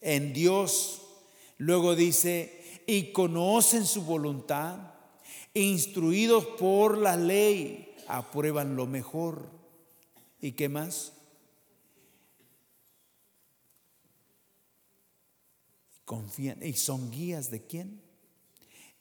En 0.01 0.33
Dios. 0.33 1.01
Luego 1.57 1.95
dice, 1.95 2.81
y 2.85 3.11
conocen 3.11 3.85
su 3.85 4.03
voluntad, 4.03 4.93
instruidos 5.53 6.45
por 6.59 6.97
la 6.97 7.15
ley, 7.15 7.95
aprueban 8.07 8.75
lo 8.75 8.85
mejor. 8.85 9.49
¿Y 10.39 10.51
qué 10.51 10.69
más? 10.69 11.13
confían 16.07 16.63
y 16.63 16.71
son 16.71 17.11
guías 17.11 17.51
de 17.51 17.67
quién? 17.67 18.01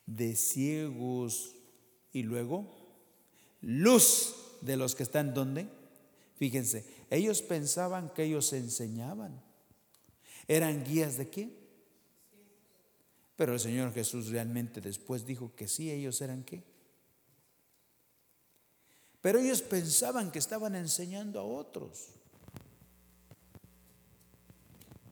De 0.05 0.35
ciegos 0.35 1.55
y 2.11 2.23
luego 2.23 2.67
luz 3.61 4.35
de 4.61 4.77
los 4.77 4.95
que 4.95 5.03
están 5.03 5.33
donde. 5.33 5.67
Fíjense, 6.35 6.85
ellos 7.09 7.41
pensaban 7.41 8.09
que 8.13 8.23
ellos 8.23 8.53
enseñaban. 8.53 9.41
¿Eran 10.47 10.83
guías 10.83 11.17
de 11.17 11.29
quién? 11.29 11.53
Pero 13.35 13.53
el 13.53 13.59
Señor 13.59 13.93
Jesús 13.93 14.29
realmente 14.29 14.81
después 14.81 15.25
dijo 15.25 15.53
que 15.55 15.67
sí, 15.67 15.91
ellos 15.91 16.21
eran 16.21 16.43
qué. 16.43 16.63
Pero 19.21 19.39
ellos 19.39 19.61
pensaban 19.61 20.31
que 20.31 20.39
estaban 20.39 20.75
enseñando 20.75 21.39
a 21.39 21.43
otros. 21.43 22.09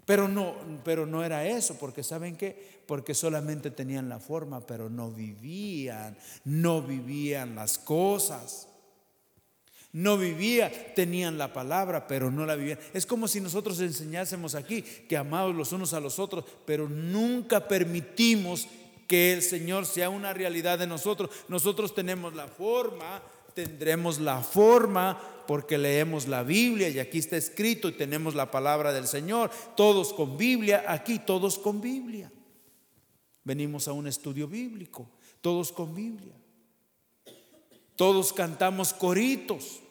Pero 0.06 0.28
no, 0.28 0.56
pero 0.84 1.06
no 1.06 1.24
era 1.24 1.48
eso, 1.48 1.76
porque 1.78 2.04
¿saben 2.04 2.36
qué? 2.36 2.84
Porque 2.86 3.16
solamente 3.16 3.72
tenían 3.72 4.08
la 4.08 4.20
forma, 4.20 4.66
pero 4.66 4.89
no 4.89 5.12
vivían, 5.12 6.16
no 6.46 6.84
vivían 6.84 7.56
las 7.56 7.80
cosas. 7.80 8.68
No 9.96 10.18
vivían, 10.18 10.74
tenían 10.93 11.38
la 11.38 11.54
palabra, 11.54 12.06
pero 12.06 12.30
no 12.30 12.46
la 12.46 12.58
vivían. 12.58 12.78
Es 12.93 13.06
como 13.06 13.30
si 13.30 13.39
nosotros 13.39 13.80
enseñásemos 13.80 14.54
aquí 14.54 14.82
que 14.82 15.16
amados 15.16 15.56
los 15.56 15.72
unos 15.72 15.93
a 15.93 16.02
los 16.02 16.20
otros, 16.20 16.43
pero 16.66 16.89
nunca 16.89 17.66
permitimos 17.66 18.68
que 19.08 19.32
el 19.32 19.41
Señor 19.41 19.86
sea 19.86 20.10
una 20.10 20.34
realidad 20.34 20.80
de 20.80 20.86
nosotros. 20.86 21.30
Nosotros 21.48 21.96
tenemos 21.96 22.36
la 22.36 22.50
forma, 22.50 23.24
tendremos 23.54 24.20
la 24.20 24.41
forma 24.41 25.18
porque 25.48 25.78
leemos 25.78 26.28
la 26.28 26.43
Biblia 26.43 26.89
y 26.89 27.00
aquí 27.00 27.20
está 27.20 27.38
escrito 27.38 27.88
y 27.88 27.93
tenemos 27.93 28.36
la 28.36 28.52
palabra 28.52 28.91
del 28.91 29.08
Señor. 29.08 29.50
Todos 29.78 30.12
con 30.12 30.36
Biblia, 30.36 30.84
aquí 30.89 31.20
todos 31.20 31.58
con 31.58 31.80
Biblia. 31.80 32.30
Venimos 33.46 33.88
a 33.88 33.93
un 33.93 34.08
estudio 34.08 34.46
bíblico, 34.50 35.08
todos 35.39 35.72
con 35.72 35.96
Biblia. 35.96 36.36
Todos 37.96 38.34
cantamos 38.34 38.91
coritos. 38.91 39.84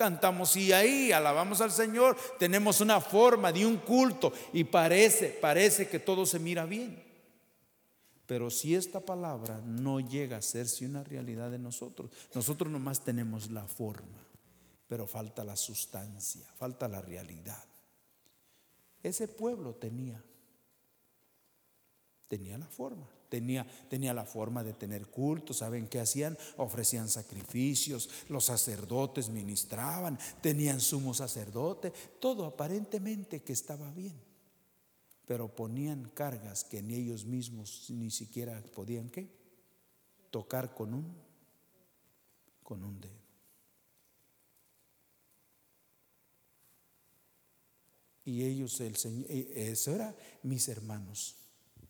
Cantamos 0.00 0.56
y 0.56 0.72
ahí 0.72 1.12
alabamos 1.12 1.60
al 1.60 1.70
Señor, 1.70 2.16
tenemos 2.38 2.80
una 2.80 3.02
forma 3.02 3.52
de 3.52 3.66
un 3.66 3.76
culto 3.76 4.32
y 4.50 4.64
parece, 4.64 5.28
parece 5.28 5.90
que 5.90 5.98
todo 5.98 6.24
se 6.24 6.38
mira 6.38 6.64
bien. 6.64 7.04
Pero 8.24 8.48
si 8.48 8.74
esta 8.74 9.00
palabra 9.00 9.60
no 9.62 10.00
llega 10.00 10.38
a 10.38 10.42
serse 10.42 10.86
una 10.86 11.04
realidad 11.04 11.50
de 11.50 11.58
nosotros, 11.58 12.10
nosotros 12.34 12.72
nomás 12.72 13.04
tenemos 13.04 13.50
la 13.50 13.66
forma, 13.66 14.26
pero 14.88 15.06
falta 15.06 15.44
la 15.44 15.54
sustancia, 15.54 16.46
falta 16.56 16.88
la 16.88 17.02
realidad. 17.02 17.62
Ese 19.02 19.28
pueblo 19.28 19.74
tenía, 19.74 20.24
tenía 22.30 22.56
la 22.56 22.68
forma, 22.68 23.08
tenía, 23.28 23.66
tenía 23.88 24.14
la 24.14 24.24
forma 24.24 24.62
de 24.62 24.72
tener 24.72 25.08
culto. 25.08 25.52
¿Saben 25.52 25.88
qué 25.88 25.98
hacían? 25.98 26.38
Ofrecían 26.58 27.08
sacrificios, 27.08 28.08
los 28.28 28.44
sacerdotes 28.44 29.28
ministraban, 29.28 30.16
tenían 30.40 30.80
sumo 30.80 31.12
sacerdote, 31.12 31.92
todo 32.20 32.46
aparentemente 32.46 33.42
que 33.42 33.52
estaba 33.52 33.90
bien 33.90 34.30
pero 35.26 35.54
ponían 35.54 36.10
cargas 36.12 36.64
que 36.64 36.82
ni 36.82 36.94
ellos 36.94 37.24
mismos 37.24 37.86
ni 37.90 38.10
siquiera 38.10 38.60
podían 38.74 39.08
qué 39.08 39.30
tocar 40.32 40.74
con 40.74 40.92
un 40.92 41.14
con 42.64 42.82
un 42.82 43.00
dedo. 43.00 43.20
Y 48.24 48.44
ellos, 48.44 48.80
el 48.80 48.96
Señor, 48.96 49.26
eh, 49.28 49.70
eso 49.72 49.92
era 49.92 50.14
mis 50.42 50.68
hermanos, 50.68 51.36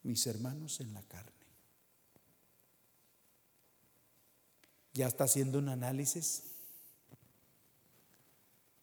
mis 0.03 0.26
hermanos 0.26 0.80
en 0.80 0.92
la 0.94 1.03
carne. 1.03 1.30
Ya 4.92 5.07
está 5.07 5.24
haciendo 5.24 5.59
un 5.59 5.68
análisis. 5.68 6.44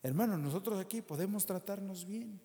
Hermanos, 0.03 0.39
nosotros 0.39 0.79
aquí 0.79 1.01
podemos 1.01 1.45
tratarnos 1.45 2.05
bien 2.05 2.39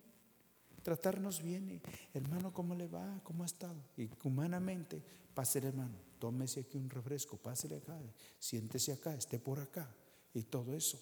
tratarnos 0.82 1.42
bien. 1.42 1.80
Hermano, 2.12 2.52
¿cómo 2.52 2.74
le 2.74 2.86
va? 2.86 3.20
¿Cómo 3.22 3.42
ha 3.42 3.46
estado? 3.46 3.82
Y 3.96 4.08
humanamente, 4.24 5.02
pase 5.34 5.60
hermano, 5.60 5.96
tómese 6.18 6.60
aquí 6.60 6.76
un 6.76 6.90
refresco, 6.90 7.36
pásele 7.36 7.76
acá, 7.76 7.98
siéntese 8.38 8.92
acá, 8.92 9.14
esté 9.14 9.38
por 9.38 9.60
acá 9.60 9.88
y 10.34 10.42
todo 10.42 10.74
eso. 10.74 11.00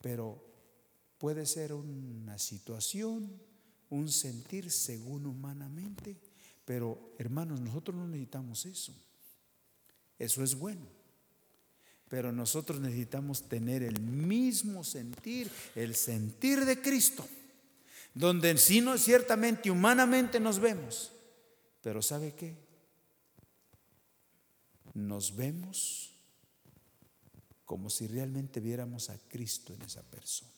Pero 0.00 0.42
puede 1.18 1.46
ser 1.46 1.72
una 1.72 2.38
situación, 2.38 3.40
un 3.90 4.08
sentir 4.08 4.70
según 4.70 5.26
humanamente, 5.26 6.16
pero 6.64 7.14
hermanos, 7.18 7.60
nosotros 7.60 7.96
no 7.96 8.06
necesitamos 8.06 8.66
eso. 8.66 8.94
Eso 10.18 10.42
es 10.44 10.54
bueno. 10.54 10.86
Pero 12.08 12.30
nosotros 12.30 12.80
necesitamos 12.80 13.48
tener 13.48 13.82
el 13.82 14.00
mismo 14.00 14.84
sentir, 14.84 15.50
el 15.74 15.94
sentir 15.94 16.64
de 16.64 16.80
Cristo 16.80 17.26
donde 18.14 18.56
sí 18.58 18.80
no 18.80 18.98
ciertamente 18.98 19.70
humanamente 19.70 20.38
nos 20.38 20.58
vemos, 20.58 21.12
pero 21.80 22.02
¿sabe 22.02 22.34
qué? 22.34 22.56
Nos 24.94 25.34
vemos 25.34 26.14
como 27.64 27.88
si 27.88 28.06
realmente 28.06 28.60
viéramos 28.60 29.08
a 29.08 29.18
Cristo 29.28 29.72
en 29.72 29.82
esa 29.82 30.02
persona. 30.02 30.50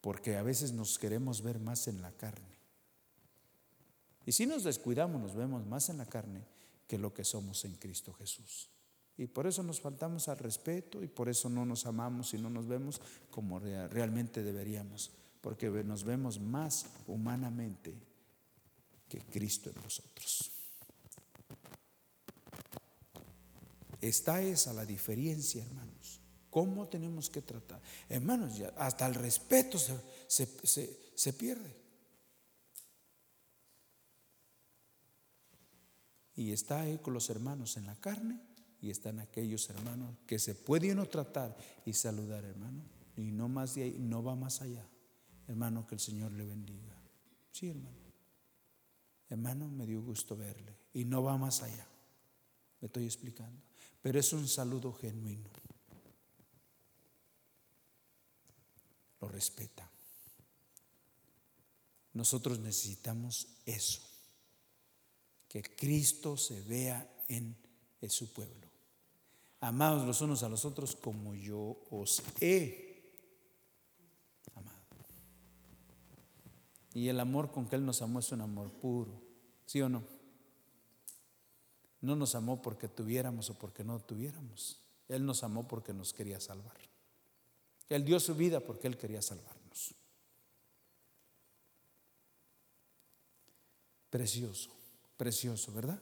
Porque 0.00 0.36
a 0.36 0.42
veces 0.42 0.72
nos 0.72 0.98
queremos 0.98 1.42
ver 1.42 1.58
más 1.58 1.88
en 1.88 2.02
la 2.02 2.12
carne. 2.12 2.58
Y 4.24 4.32
si 4.32 4.46
nos 4.46 4.64
descuidamos, 4.64 5.20
nos 5.20 5.34
vemos 5.34 5.66
más 5.66 5.88
en 5.88 5.98
la 5.98 6.06
carne 6.06 6.44
que 6.86 6.98
lo 6.98 7.12
que 7.14 7.24
somos 7.24 7.64
en 7.64 7.74
Cristo 7.74 8.12
Jesús. 8.12 8.70
Y 9.16 9.26
por 9.26 9.46
eso 9.46 9.62
nos 9.62 9.80
faltamos 9.80 10.28
al 10.28 10.38
respeto 10.38 11.02
y 11.02 11.08
por 11.08 11.28
eso 11.28 11.48
no 11.48 11.66
nos 11.66 11.86
amamos 11.86 12.34
y 12.34 12.38
no 12.38 12.48
nos 12.48 12.68
vemos 12.68 13.00
como 13.30 13.58
realmente 13.58 14.42
deberíamos, 14.42 15.10
porque 15.40 15.68
nos 15.68 16.04
vemos 16.04 16.38
más 16.38 16.86
humanamente 17.06 17.94
que 19.08 19.18
Cristo 19.20 19.70
en 19.70 19.82
nosotros. 19.82 20.52
Está 24.00 24.40
esa 24.40 24.72
la 24.72 24.86
diferencia, 24.86 25.64
hermanos. 25.64 26.20
¿Cómo 26.50 26.88
tenemos 26.88 27.28
que 27.28 27.42
tratar? 27.42 27.80
Hermanos, 28.08 28.56
ya 28.56 28.68
hasta 28.76 29.06
el 29.06 29.14
respeto 29.14 29.78
se, 29.78 30.48
se 31.14 31.32
pierde. 31.32 31.76
Y 36.36 36.52
está 36.52 36.82
ahí 36.82 36.98
con 36.98 37.14
los 37.14 37.30
hermanos 37.30 37.76
en 37.76 37.86
la 37.86 37.96
carne 37.96 38.40
y 38.80 38.90
están 38.90 39.18
aquellos 39.18 39.68
hermanos 39.70 40.14
que 40.26 40.38
se 40.38 40.54
puede 40.54 40.92
uno 40.92 41.06
tratar 41.06 41.56
y 41.84 41.92
saludar, 41.92 42.44
hermano, 42.44 42.82
y 43.16 43.32
no 43.32 43.48
más 43.48 43.74
de 43.74 43.82
ahí, 43.82 43.96
no 43.98 44.22
va 44.22 44.36
más 44.36 44.62
allá. 44.62 44.86
Hermano, 45.48 45.86
que 45.86 45.96
el 45.96 46.00
Señor 46.00 46.30
le 46.32 46.44
bendiga. 46.44 46.94
Sí, 47.50 47.70
hermano. 47.70 47.96
Hermano, 49.28 49.68
me 49.68 49.86
dio 49.86 50.00
gusto 50.00 50.36
verle 50.36 50.76
y 50.92 51.04
no 51.04 51.22
va 51.22 51.36
más 51.36 51.62
allá. 51.62 51.86
Me 52.80 52.86
estoy 52.86 53.04
explicando. 53.04 53.60
Pero 54.00 54.20
es 54.20 54.32
un 54.32 54.46
saludo 54.46 54.92
genuino. 54.92 55.50
Lo 59.20 59.28
respeta. 59.28 59.88
Nosotros 62.12 62.58
necesitamos 62.58 63.46
eso. 63.66 64.00
Que 65.48 65.62
Cristo 65.62 66.36
se 66.36 66.60
vea 66.62 67.24
en 67.28 67.56
su 68.08 68.32
pueblo. 68.32 68.68
Amados 69.60 70.06
los 70.06 70.20
unos 70.20 70.42
a 70.44 70.48
los 70.48 70.64
otros 70.64 70.94
como 70.94 71.34
yo 71.34 71.80
os 71.90 72.22
he 72.40 73.12
amado. 74.54 74.78
Y 76.94 77.08
el 77.08 77.18
amor 77.18 77.50
con 77.50 77.68
que 77.68 77.76
Él 77.76 77.84
nos 77.84 78.00
amó 78.00 78.20
es 78.20 78.30
un 78.30 78.40
amor 78.40 78.70
puro, 78.70 79.20
¿sí 79.66 79.82
o 79.82 79.88
no? 79.88 80.04
No 82.00 82.14
nos 82.14 82.36
amó 82.36 82.62
porque 82.62 82.86
tuviéramos 82.86 83.50
o 83.50 83.58
porque 83.58 83.82
no 83.82 83.98
tuviéramos. 83.98 84.80
Él 85.08 85.26
nos 85.26 85.42
amó 85.42 85.66
porque 85.66 85.92
nos 85.92 86.12
quería 86.12 86.38
salvar. 86.38 86.76
Él 87.88 88.04
dio 88.04 88.20
su 88.20 88.34
vida 88.34 88.60
porque 88.60 88.86
Él 88.86 88.96
quería 88.96 89.22
salvarnos. 89.22 89.94
Precioso, 94.10 94.70
precioso, 95.16 95.72
¿verdad? 95.72 96.00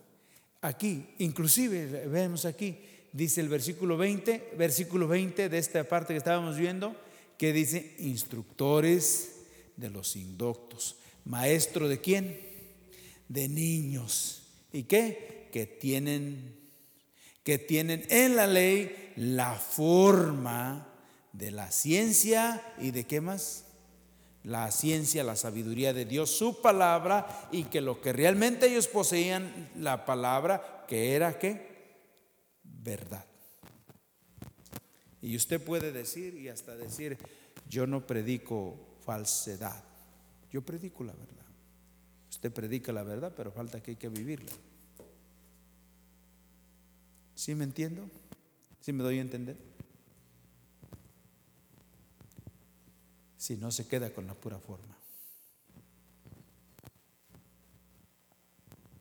Aquí, 0.61 1.15
inclusive, 1.19 2.07
vemos 2.07 2.45
aquí, 2.45 2.79
dice 3.13 3.41
el 3.41 3.49
versículo 3.49 3.97
20, 3.97 4.55
versículo 4.57 5.09
20 5.09 5.49
de 5.49 5.59
esta 5.59 5.85
parte 5.85 6.15
que 6.15 6.19
estábamos 6.19 6.57
viendo, 6.57 6.97
que 7.39 7.53
dice 7.53 7.95
instructores 7.99 9.33
de 9.77 9.91
los 9.91 10.17
indoctos. 10.17 10.97
¿Maestro 11.25 11.89
de 11.89 12.01
quién? 12.01 12.41
De 13.29 13.49
niños. 13.49 14.43
¿Y 14.73 14.85
qué? 14.85 15.49
Que 15.53 15.67
tienen, 15.67 16.57
que 17.43 17.59
tienen 17.59 18.05
en 18.09 18.37
la 18.37 18.47
ley 18.47 19.13
la 19.17 19.55
forma 19.55 20.96
de 21.37 21.51
la 21.51 21.71
ciencia 21.71 22.63
y 22.79 22.91
de 22.91 23.05
qué 23.05 23.21
más? 23.21 23.65
La 24.43 24.71
ciencia, 24.71 25.25
la 25.25 25.37
sabiduría 25.37 25.93
de 25.93 26.05
Dios, 26.05 26.31
su 26.31 26.61
palabra, 26.61 27.49
y 27.51 27.65
que 27.65 27.81
lo 27.81 28.01
que 28.01 28.13
realmente 28.13 28.67
ellos 28.67 28.87
poseían, 28.87 29.71
la 29.77 30.05
palabra, 30.05 30.85
que 30.89 31.15
era 31.15 31.39
qué? 31.39 31.77
Verdad. 32.63 33.25
Y 35.21 35.35
usted 35.35 35.61
puede 35.61 35.91
decir 35.91 36.35
y 36.35 36.49
hasta 36.49 36.77
decir, 36.77 37.19
yo 37.69 37.87
no 37.87 38.07
predico 38.07 38.77
falsedad. 39.05 39.83
Yo 40.53 40.63
predico 40.63 41.03
la 41.03 41.13
verdad. 41.13 41.45
Usted 42.31 42.53
predica 42.53 42.93
la 42.93 43.03
verdad, 43.03 43.33
pero 43.37 43.51
falta 43.51 43.83
que 43.83 43.93
hay 43.93 43.97
que 43.97 44.09
vivirla. 44.09 44.53
¿Sí 47.35 47.55
me 47.55 47.65
entiendo? 47.65 48.09
¿Sí 48.81 48.93
me 48.93 49.03
doy 49.03 49.19
a 49.19 49.23
entender? 49.23 49.57
Si 53.47 53.57
no 53.57 53.71
se 53.71 53.87
queda 53.87 54.13
con 54.13 54.27
la 54.27 54.35
pura 54.35 54.59
forma. 54.59 54.97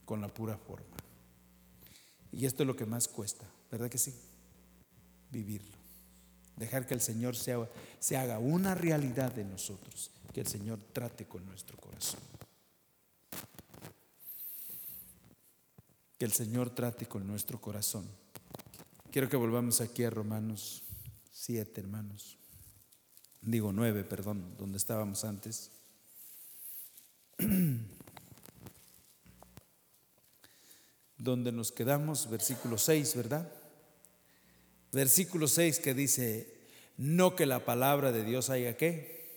Con 0.06 0.22
la 0.22 0.32
pura 0.32 0.56
forma. 0.56 0.96
Y 2.32 2.46
esto 2.46 2.62
es 2.62 2.68
lo 2.68 2.76
que 2.76 2.86
más 2.86 3.08
cuesta, 3.08 3.43
¿verdad 3.72 3.89
que 3.89 3.98
sí? 3.98 4.14
Vivirlo. 5.32 5.76
Dejar 6.58 6.86
que 6.86 6.93
el 6.93 7.02
Señor 7.02 7.36
se 7.36 8.18
haga, 8.18 8.38
una 8.38 8.76
realidad 8.76 9.34
de 9.34 9.46
nosotros, 9.46 10.12
que 10.32 10.41
el 10.41 10.48
Señor 10.48 10.80
trate 10.93 11.26
con 11.26 11.43
nuestro 11.48 11.76
corazón. 11.78 12.20
Que 16.20 16.26
el 16.26 16.34
Señor 16.34 16.70
trate 16.70 17.08
con 17.08 17.26
nuestro 17.26 17.60
corazón. 17.60 18.08
Quiero 19.12 19.28
que 19.28 19.38
volvamos 19.38 19.82
aquí 19.82 20.04
a 20.04 20.12
Romanos 20.12 20.84
7, 21.32 21.82
hermanos. 21.82 22.38
Digo 23.46 23.72
9, 23.72 24.04
perdón, 24.04 24.56
donde 24.58 24.78
estábamos 24.78 25.24
antes. 25.24 25.72
donde 31.18 31.52
nos 31.52 31.72
quedamos, 31.72 32.30
versículo 32.30 32.78
6, 32.78 33.16
¿verdad? 33.16 33.52
versículo 34.96 35.48
6 35.48 35.80
que 35.80 35.93
dice, 35.93 36.56
no 36.98 37.36
que 37.36 37.46
la 37.46 37.66
palabra 37.66 38.12
de 38.12 38.24
Dios 38.24 38.50
haya 38.50 38.78
que 38.78 39.36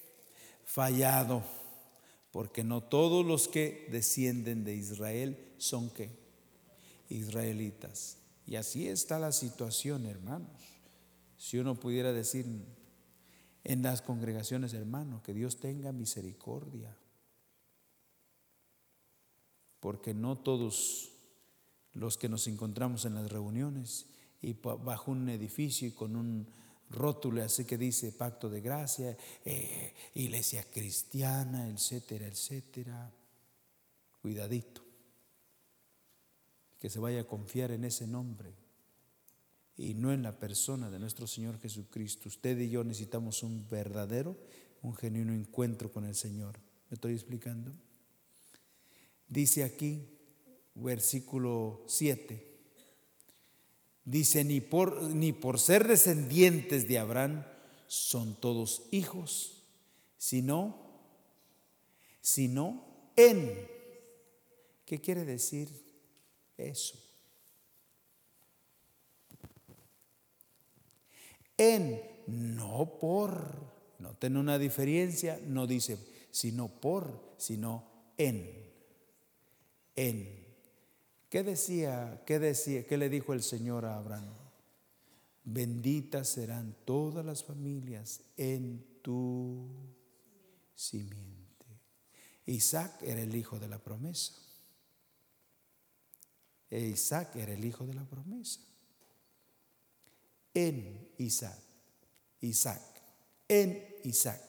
fallado, 0.65 1.43
porque 2.31 2.63
no 2.63 2.83
todos 2.83 3.27
los 3.27 3.49
que 3.49 3.89
descienden 3.91 4.65
de 4.65 4.75
Israel 4.77 5.37
son 5.59 5.91
que 5.91 6.11
israelitas. 7.09 8.19
Y 8.47 8.57
así 8.57 8.89
está 8.89 9.19
la 9.19 9.33
situación, 9.33 10.07
hermanos. 10.07 10.49
Si 11.37 11.59
uno 11.59 11.75
pudiera 11.75 12.13
decir 12.13 12.47
en 13.65 13.83
las 13.83 14.03
congregaciones, 14.03 14.73
hermano, 14.75 15.23
que 15.23 15.35
Dios 15.35 15.59
tenga 15.59 15.93
misericordia, 15.93 16.97
porque 19.81 20.15
no 20.15 20.37
todos 20.37 21.13
los 21.93 22.17
que 22.17 22.29
nos 22.29 22.47
encontramos 22.47 23.05
en 23.05 23.15
las 23.15 23.31
reuniones 23.31 24.07
y 24.41 24.55
bajo 24.55 25.11
un 25.11 25.29
edificio 25.29 25.89
y 25.89 25.93
con 25.93 26.17
un 26.17 26.47
rótulo 26.91 27.43
así 27.43 27.65
que 27.65 27.77
dice 27.77 28.13
pacto 28.13 28.49
de 28.49 28.61
gracia, 28.61 29.17
eh, 29.45 29.95
iglesia 30.15 30.65
cristiana, 30.71 31.69
etcétera, 31.69 32.27
etcétera. 32.27 33.13
Cuidadito. 34.23 34.83
Que 36.79 36.89
se 36.89 37.01
vaya 37.01 37.23
a 37.23 37.27
confiar 37.27 37.73
en 37.73 37.85
ese 37.85 38.07
nombre 38.07 38.68
y 39.79 39.95
no 39.95 40.12
en 40.12 40.22
la 40.22 40.39
persona 40.39 40.91
de 40.91 40.99
nuestro 40.99 41.26
Señor 41.26 41.59
Jesucristo. 41.59 42.29
Usted 42.29 42.59
y 42.59 42.68
yo 42.68 42.85
necesitamos 42.85 43.43
un 43.43 43.66
verdadero, 43.70 44.37
un 44.83 44.95
genuino 44.95 45.33
encuentro 45.33 45.91
con 45.91 46.05
el 46.05 46.14
Señor. 46.14 46.59
¿Me 46.91 46.97
estoy 46.97 47.14
explicando? 47.14 47.72
Dice 49.29 49.64
aquí, 49.64 50.07
versículo 50.74 51.85
7 51.87 52.49
Dice, 54.09 54.43
ni 54.43 54.62
por, 54.62 55.03
ni 55.03 55.35
por 55.35 55.61
ser 55.61 55.87
descendientes 55.87 56.89
de 56.89 56.99
Abraham 56.99 57.45
son 57.89 58.41
todos 58.41 58.85
hijos, 58.91 59.64
sino, 60.16 60.99
sino 62.22 63.12
en. 63.16 63.68
¿Qué 64.87 64.99
quiere 65.03 65.26
decir 65.26 65.68
eso? 66.57 66.99
En, 71.59 72.01
no 72.27 72.99
por. 72.99 73.69
No 73.99 74.15
tiene 74.15 74.39
una 74.39 74.59
diferencia, 74.59 75.41
no 75.45 75.67
dice 75.67 75.99
sino 76.31 76.69
por, 76.69 77.35
sino 77.37 77.85
en. 78.17 78.49
En. 79.97 80.47
¿Qué 81.29 81.43
decía, 81.43 82.23
qué 82.25 82.39
decía, 82.39 82.87
qué 82.87 82.97
le 82.97 83.09
dijo 83.09 83.33
el 83.33 83.43
Señor 83.43 83.85
a 83.85 83.97
Abraham? 83.97 84.33
Benditas 85.45 86.29
serán 86.29 86.77
todas 86.85 87.25
las 87.25 87.43
familias 87.43 88.21
en 88.37 88.85
tu 89.03 89.69
simiente. 90.75 91.67
Isaac 92.47 93.03
era 93.03 93.21
el 93.21 93.35
hijo 93.35 93.59
de 93.59 93.69
la 93.69 93.79
promesa. 93.79 94.35
E 96.71 96.81
Isaac 96.81 97.37
era 97.37 97.53
el 97.53 97.65
hijo 97.65 97.87
de 97.87 97.95
la 97.95 98.05
promesa. 98.05 98.61
En 100.55 101.08
Isaac. 101.19 101.61
Isaac. 102.41 102.83
En 103.47 103.97
Isaac. 104.05 104.43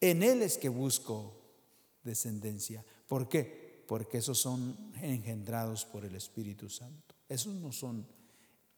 En 0.00 0.22
él 0.22 0.42
es 0.42 0.58
que 0.58 0.68
busco 0.68 1.34
descendencia. 2.02 2.84
¿Por 3.06 3.28
qué? 3.28 3.60
porque 3.90 4.18
esos 4.18 4.38
son 4.38 4.92
engendrados 5.02 5.84
por 5.84 6.04
el 6.04 6.14
Espíritu 6.14 6.70
Santo. 6.70 7.16
Esos 7.28 7.56
no 7.56 7.72
son 7.72 8.06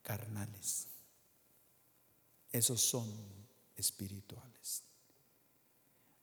carnales, 0.01 0.89
esos 2.51 2.81
son 2.81 3.07
espirituales. 3.77 4.85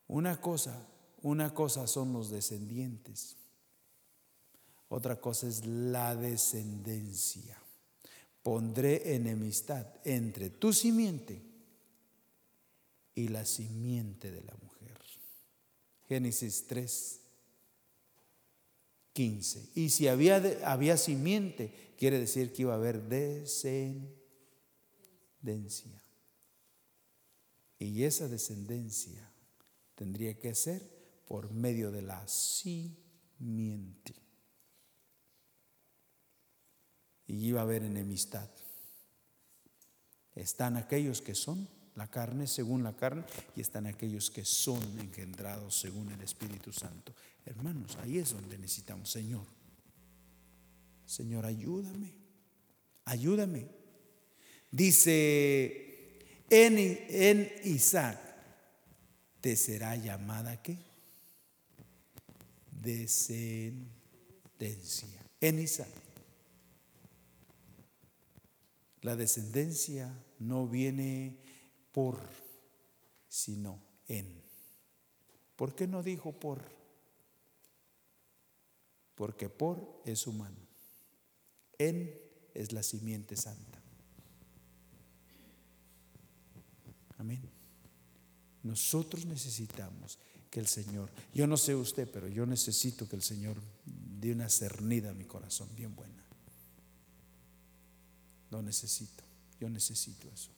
Una 0.07 0.41
cosa, 0.41 0.87
una 1.21 1.53
cosa 1.53 1.85
son 1.85 2.13
los 2.13 2.31
descendientes, 2.31 3.37
otra 4.87 5.21
cosa 5.21 5.47
es 5.47 5.67
la 5.67 6.15
descendencia. 6.15 7.61
Pondré 8.43 9.15
enemistad 9.15 9.85
entre 10.05 10.49
tu 10.49 10.73
simiente 10.73 11.41
y 13.15 13.27
la 13.27 13.45
simiente 13.45 14.31
de 14.31 14.41
la 14.41 14.55
mujer. 14.61 14.97
Génesis 16.07 16.65
3, 16.67 17.19
15. 19.13 19.69
Y 19.75 19.89
si 19.89 20.07
había, 20.07 20.41
había 20.63 20.97
simiente, 20.97 21.93
quiere 21.97 22.19
decir 22.19 22.53
que 22.53 22.63
iba 22.63 22.73
a 22.73 22.77
haber 22.77 23.03
descendencia. 23.03 26.01
Y 27.77 28.03
esa 28.03 28.27
descendencia 28.27 29.31
tendría 29.95 30.39
que 30.39 30.55
ser 30.55 30.81
por 31.27 31.51
medio 31.51 31.91
de 31.91 32.01
la 32.01 32.27
simiente. 32.27 34.15
Y 37.29 37.47
iba 37.47 37.61
a 37.61 37.63
haber 37.63 37.83
enemistad. 37.83 38.49
Están 40.35 40.75
aquellos 40.75 41.21
que 41.21 41.35
son 41.35 41.69
la 41.95 42.07
carne 42.07 42.47
según 42.47 42.83
la 42.83 42.95
carne 42.95 43.23
y 43.55 43.61
están 43.61 43.85
aquellos 43.85 44.31
que 44.31 44.43
son 44.45 44.81
engendrados 44.99 45.79
según 45.79 46.11
el 46.11 46.21
Espíritu 46.21 46.73
Santo. 46.73 47.13
Hermanos, 47.45 47.97
ahí 48.01 48.17
es 48.17 48.31
donde 48.31 48.57
necesitamos, 48.57 49.11
Señor. 49.11 49.45
Señor, 51.05 51.45
ayúdame, 51.45 52.13
ayúdame. 53.05 53.67
Dice 54.71 56.19
en, 56.49 56.77
en 56.79 57.51
Isaac, 57.65 58.17
te 59.39 59.55
será 59.55 59.95
llamada 59.95 60.61
qué? 60.63 60.77
Descendencia. 62.71 63.85
En 65.41 65.59
Isaac. 65.59 66.08
La 69.01 69.15
descendencia 69.15 70.13
no 70.39 70.67
viene 70.67 71.37
por, 71.91 72.19
sino 73.27 73.81
en. 74.07 74.41
¿Por 75.55 75.75
qué 75.75 75.87
no 75.87 76.03
dijo 76.03 76.33
por? 76.33 76.63
Porque 79.15 79.49
por 79.49 80.01
es 80.05 80.27
humano. 80.27 80.57
En 81.77 82.17
es 82.53 82.71
la 82.71 82.83
simiente 82.83 83.35
santa. 83.35 83.81
Amén. 87.17 87.41
Nosotros 88.63 89.25
necesitamos 89.25 90.19
que 90.49 90.59
el 90.59 90.67
Señor, 90.67 91.09
yo 91.33 91.47
no 91.47 91.57
sé 91.57 91.75
usted, 91.75 92.09
pero 92.11 92.27
yo 92.27 92.45
necesito 92.45 93.07
que 93.07 93.15
el 93.15 93.21
Señor 93.21 93.57
dé 93.85 94.31
una 94.31 94.49
cernida 94.49 95.11
a 95.11 95.13
mi 95.13 95.25
corazón 95.25 95.69
bien 95.75 95.95
buena. 95.95 96.23
Lo 98.51 98.61
necesito, 98.61 99.23
yo 99.59 99.69
necesito 99.69 100.29
eso. 100.29 100.51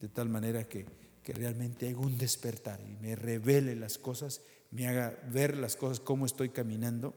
De 0.00 0.08
tal 0.08 0.28
manera 0.28 0.68
que, 0.68 0.86
que 1.22 1.32
realmente 1.32 1.88
haga 1.88 1.98
un 1.98 2.18
despertar 2.18 2.80
y 2.80 2.96
me 2.96 3.16
revele 3.16 3.74
las 3.74 3.98
cosas, 3.98 4.42
me 4.70 4.88
haga 4.88 5.18
ver 5.30 5.56
las 5.56 5.76
cosas, 5.76 6.00
cómo 6.00 6.26
estoy 6.26 6.50
caminando, 6.50 7.14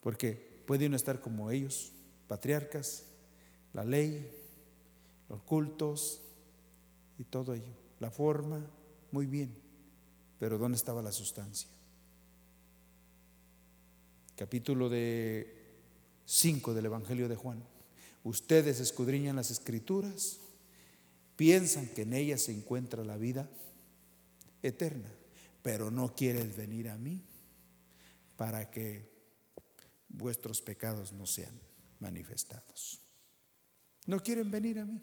porque 0.00 0.62
puede 0.66 0.86
uno 0.86 0.96
estar 0.96 1.20
como 1.20 1.50
ellos, 1.50 1.92
patriarcas, 2.26 3.04
la 3.72 3.84
ley, 3.84 4.30
los 5.28 5.42
cultos 5.42 6.22
y 7.18 7.24
todo 7.24 7.54
ello, 7.54 7.76
la 8.00 8.10
forma, 8.10 8.64
muy 9.12 9.26
bien, 9.26 9.56
pero 10.38 10.58
¿dónde 10.58 10.76
estaba 10.76 11.02
la 11.02 11.12
sustancia? 11.12 11.68
Capítulo 14.36 14.88
de 14.88 15.57
5 16.28 16.74
del 16.74 16.84
Evangelio 16.84 17.26
de 17.26 17.36
Juan. 17.36 17.64
Ustedes 18.22 18.80
escudriñan 18.80 19.36
las 19.36 19.50
escrituras, 19.50 20.40
piensan 21.36 21.88
que 21.88 22.02
en 22.02 22.12
ellas 22.12 22.42
se 22.42 22.52
encuentra 22.52 23.02
la 23.02 23.16
vida 23.16 23.48
eterna, 24.62 25.08
pero 25.62 25.90
no 25.90 26.14
quieren 26.14 26.54
venir 26.54 26.90
a 26.90 26.98
mí 26.98 27.24
para 28.36 28.70
que 28.70 29.10
vuestros 30.10 30.60
pecados 30.60 31.14
no 31.14 31.24
sean 31.24 31.58
manifestados. 31.98 33.00
No 34.04 34.22
quieren 34.22 34.50
venir 34.50 34.80
a 34.80 34.84
mí. 34.84 35.00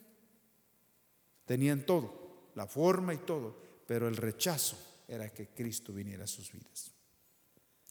Tenían 1.46 1.88
todo, 1.88 2.52
la 2.54 2.68
forma 2.68 3.16
y 3.16 3.18
todo, 3.18 3.60
pero 3.88 4.08
el 4.08 4.16
rechazo 4.16 4.78
era 5.08 5.34
que 5.34 5.48
Cristo 5.48 5.92
viniera 5.92 6.26
a 6.26 6.28
sus 6.28 6.52
vidas. 6.52 6.92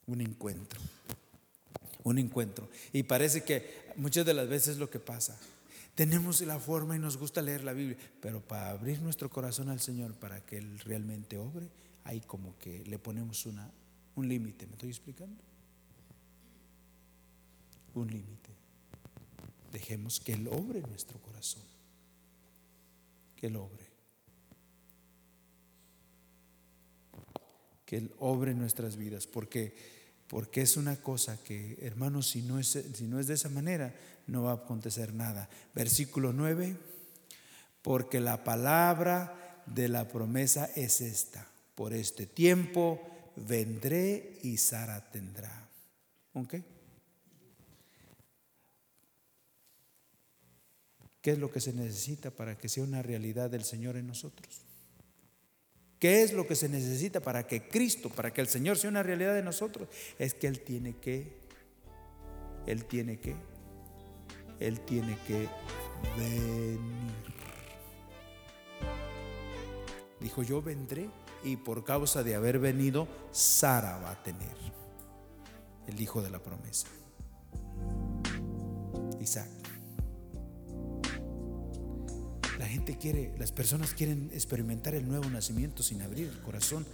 Un 0.07 0.20
encuentro 0.20 0.80
un 2.05 2.19
encuentro. 2.19 2.69
Y 2.93 3.03
parece 3.03 3.43
que 3.43 3.93
muchas 3.97 4.25
de 4.25 4.35
las 4.35 4.49
veces 4.49 4.77
lo 4.77 4.89
que 4.89 5.01
pasa. 5.01 5.37
Tenemos 5.95 6.41
la 6.43 6.59
forma 6.59 6.97
y 6.97 6.99
nos 6.99 7.17
gusta 7.17 7.41
leer 7.43 7.65
la 7.65 7.73
Biblia, 7.73 7.97
pero 8.21 8.41
para 8.41 8.71
abrir 8.71 9.01
nuestro 9.01 9.31
corazón 9.31 9.69
al 9.69 9.81
Señor, 9.81 10.15
para 10.15 10.45
que 10.45 10.59
Él 10.59 10.79
realmente 10.81 11.39
obre, 11.39 11.69
hay 12.05 12.21
como 12.21 12.59
que 12.59 12.85
le 12.85 12.99
ponemos 12.99 13.47
una, 13.47 13.71
un 14.17 14.29
límite. 14.29 14.67
¿Me 14.67 14.73
estoy 14.73 14.91
explicando? 14.91 15.43
Un 17.95 18.09
límite. 18.09 18.51
Dejemos 19.73 20.21
que 20.21 20.33
Él 20.33 20.49
obre 20.49 20.81
nuestro 20.81 21.19
corazón. 21.21 21.63
Que 23.37 23.47
Él 23.47 23.57
obre. 23.57 23.87
Que 27.87 27.99
Él 27.99 28.13
obre 28.19 28.53
nuestras 28.53 28.97
vidas, 28.97 29.29
porque 29.29 30.04
porque 30.35 30.62
es 30.62 30.76
una 30.76 30.97
cosa 30.97 31.39
que, 31.45 31.78
hermanos, 31.80 32.30
si 32.30 32.43
no, 32.43 32.59
es, 32.59 32.76
si 32.93 33.05
no 33.05 33.20
es 33.20 33.28
de 33.28 33.35
esa 33.35 33.49
manera, 33.51 33.95
no 34.26 34.43
va 34.43 34.51
a 34.51 34.55
acontecer 34.55 35.14
nada. 35.14 35.49
Versículo 35.76 36.32
9, 36.32 36.76
porque 37.82 38.18
la 38.18 38.43
palabra 38.43 39.62
de 39.66 39.89
la 39.89 40.09
promesa 40.09 40.68
es 40.74 41.01
esta, 41.03 41.47
por 41.76 41.93
este 41.93 42.26
tiempo 42.26 43.01
vendré 43.37 44.41
y 44.43 44.57
Sara 44.57 45.09
tendrá. 45.09 45.68
¿Ok? 46.32 46.57
¿Qué 51.20 51.30
es 51.30 51.39
lo 51.39 51.53
que 51.53 51.61
se 51.61 51.72
necesita 51.72 52.32
para 52.32 52.59
que 52.59 52.68
sea 52.68 52.82
una 52.82 53.03
realidad 53.03 53.51
del 53.51 53.62
Señor 53.62 53.97
en 53.97 54.09
nosotros? 54.09 54.64
¿Qué 56.05 56.23
es 56.23 56.35
lo 56.35 56.47
que 56.47 56.55
se 56.55 56.69
necesita 56.69 57.21
para 57.21 57.47
que 57.47 57.67
Cristo, 57.67 58.11
para 58.11 58.31
que 58.31 58.43
el 58.43 58.47
Señor 58.47 58.77
sea 58.77 58.91
una 58.91 59.03
realidad 59.03 59.33
de 59.33 59.43
nosotros? 59.43 59.89
Es 60.19 60.35
que 60.35 60.47
Él 60.47 60.61
tiene 60.61 60.99
que, 60.99 61.33
Él 62.67 62.85
tiene 62.85 63.19
que, 63.19 63.35
Él 64.61 64.81
tiene 64.81 65.17
que 65.27 65.49
venir. 66.19 66.79
Dijo, 70.21 70.43
yo 70.43 70.61
vendré 70.61 71.09
y 71.43 71.57
por 71.57 71.85
causa 71.85 72.23
de 72.23 72.35
haber 72.35 72.59
venido, 72.59 73.09
Sara 73.33 73.97
va 73.97 74.11
a 74.11 74.23
tener 74.23 74.59
el 75.87 75.99
hijo 75.99 76.21
de 76.21 76.29
la 76.29 76.39
promesa. 76.39 76.87
Isaac. 79.23 79.64
Gente 82.85 82.99
quiere, 82.99 83.32
las 83.39 83.51
personas 83.51 83.95
quieren 83.95 84.30
experimentar 84.35 84.95
el 84.95 85.09
nuevo 85.09 85.30
nacimiento 85.30 85.82
sin 85.82 86.03
abrir 86.03 86.28
el 86.28 86.39
corazón, 86.43 86.85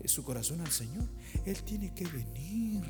eh, 0.00 0.06
su 0.06 0.22
corazón 0.22 0.60
al 0.60 0.70
Señor. 0.70 1.04
Él 1.46 1.62
tiene 1.62 1.94
que 1.94 2.04
venir. 2.04 2.84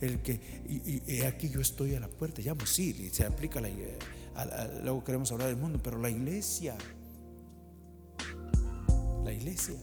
El 0.00 0.22
que, 0.22 0.40
y, 0.66 1.20
aquí 1.22 1.50
yo 1.50 1.60
estoy 1.60 1.94
a 1.94 2.00
la 2.00 2.08
puerta, 2.08 2.40
llamo, 2.40 2.64
sí, 2.64 3.10
se 3.12 3.26
aplica 3.26 3.60
la, 3.60 3.68
luego 4.82 5.04
queremos 5.04 5.30
hablar 5.32 5.48
del 5.48 5.56
mundo, 5.56 5.78
pero 5.82 5.98
la 5.98 6.08
iglesia, 6.08 6.74
la 9.24 9.32
iglesia, 9.32 9.74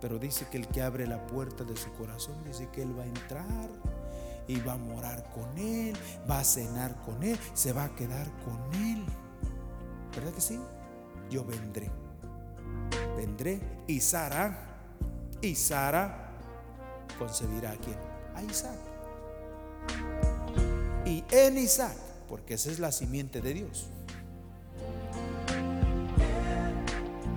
pero 0.00 0.18
dice 0.18 0.46
que 0.50 0.56
el 0.56 0.66
que 0.66 0.82
abre 0.82 1.06
la 1.06 1.24
puerta 1.26 1.62
de 1.62 1.76
su 1.76 1.92
corazón, 1.92 2.42
dice 2.46 2.68
que 2.72 2.82
Él 2.82 2.98
va 2.98 3.02
a 3.02 3.06
entrar 3.06 3.68
y 4.48 4.58
va 4.60 4.72
a 4.72 4.78
morar 4.78 5.30
con 5.30 5.56
Él, 5.58 5.94
va 6.28 6.40
a 6.40 6.44
cenar 6.44 7.00
con 7.02 7.22
Él, 7.22 7.38
se 7.54 7.72
va 7.72 7.84
a 7.84 7.94
quedar 7.94 8.26
con 8.44 8.82
Él. 8.82 9.04
¿Verdad 10.16 10.32
que 10.32 10.40
sí? 10.40 10.58
Yo 11.32 11.44
vendré. 11.44 11.90
Vendré 13.16 13.58
y 13.86 14.00
Sara, 14.00 14.68
y 15.40 15.54
Sara 15.54 16.30
concebirá 17.18 17.72
a 17.72 17.76
quién? 17.76 17.96
A 18.34 18.42
Isaac. 18.42 18.78
Y 21.06 21.24
en 21.30 21.58
Isaac, 21.58 21.96
porque 22.28 22.54
esa 22.54 22.70
es 22.70 22.78
la 22.78 22.92
simiente 22.92 23.40
de 23.40 23.54
Dios, 23.54 23.86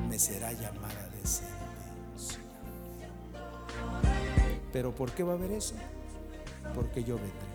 me 0.09 0.19
será 0.19 0.51
llamada 0.51 1.09
descendencia. 1.21 2.39
Pero 4.73 4.93
¿por 4.93 5.11
qué 5.11 5.23
va 5.23 5.33
a 5.33 5.35
haber 5.35 5.51
eso? 5.51 5.75
Porque 6.73 7.03
yo 7.03 7.15
vendré. 7.15 7.54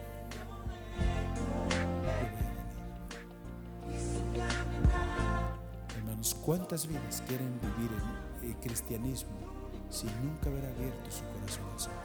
¿Cuántas 6.50 6.88
vidas 6.88 7.22
quieren 7.28 7.60
vivir 7.60 7.92
en 8.42 8.50
el 8.50 8.56
cristianismo 8.56 9.30
sin 9.88 10.10
nunca 10.20 10.50
haber 10.50 10.66
abierto 10.66 11.08
su 11.08 11.22
corazón 11.26 11.62
al 11.72 11.78
Señor? 11.78 12.00